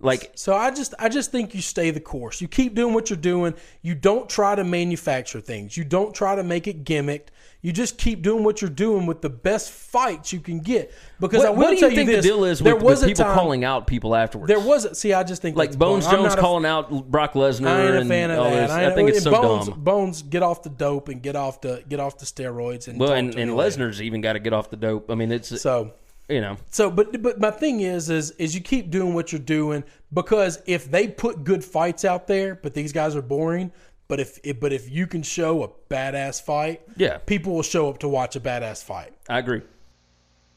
[0.02, 2.42] Like So I just I just think you stay the course.
[2.42, 3.56] You keep doing what you're doing.
[3.82, 5.78] You don't try to manufacture things.
[5.78, 7.28] You don't try to make it gimmicked.
[7.66, 10.94] You just keep doing what you're doing with the best fights you can get.
[11.20, 12.84] Because I what, will what do tell you think this, the deal is there with,
[12.84, 14.50] was with people time, calling out people afterwards?
[14.50, 17.70] There was a, see, I just think like Bones Jones a- calling out Brock Lesnar.
[17.70, 18.70] I ain't a and fan of that.
[18.70, 19.84] I, I, think it's so Bones, dumb.
[19.84, 23.14] Bones, get off the dope and get off the get off the steroids and Well,
[23.14, 23.54] and, and.
[23.54, 25.10] Lesnar's even got to get off the dope.
[25.10, 25.92] I mean, it's So
[26.30, 29.40] you know, So, but but my thing is, is is you keep doing what you're
[29.40, 33.72] doing because if they put good fights out there, but these guys are boring.
[34.08, 37.18] But if, if but if you can show a badass fight, Yeah.
[37.26, 39.14] people will show up to watch a badass fight.
[39.28, 39.62] I agree.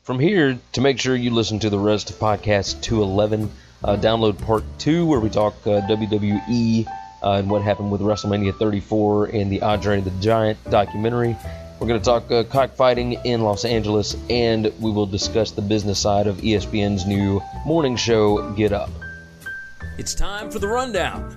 [0.02, 3.50] From here, to make sure you listen to the rest of podcast 211,
[3.84, 6.86] uh, download part two where we talk uh, WWE
[7.22, 11.36] uh, and what happened with WrestleMania 34 and the Andre the Giant documentary.
[11.78, 15.98] We're going to talk uh, cockfighting in Los Angeles, and we will discuss the business
[16.00, 18.90] side of ESPN's new morning show, Get Up.
[19.96, 21.36] It's time for the rundown.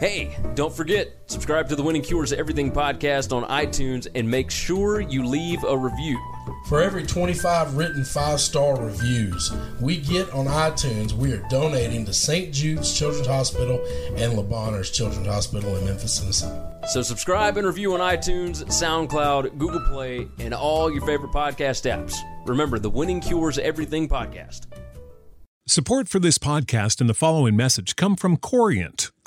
[0.00, 5.00] Hey, don't forget, subscribe to the Winning Cures Everything podcast on iTunes and make sure
[5.00, 6.16] you leave a review.
[6.68, 12.12] For every 25 written five star reviews we get on iTunes, we are donating to
[12.12, 12.54] St.
[12.54, 13.84] Jude's Children's Hospital
[14.14, 16.52] and Le Bonheur Children's Hospital in Memphis, Tennessee.
[16.90, 22.14] So subscribe and review on iTunes, SoundCloud, Google Play, and all your favorite podcast apps.
[22.46, 24.66] Remember, the Winning Cures Everything podcast.
[25.66, 29.10] Support for this podcast and the following message come from Corient.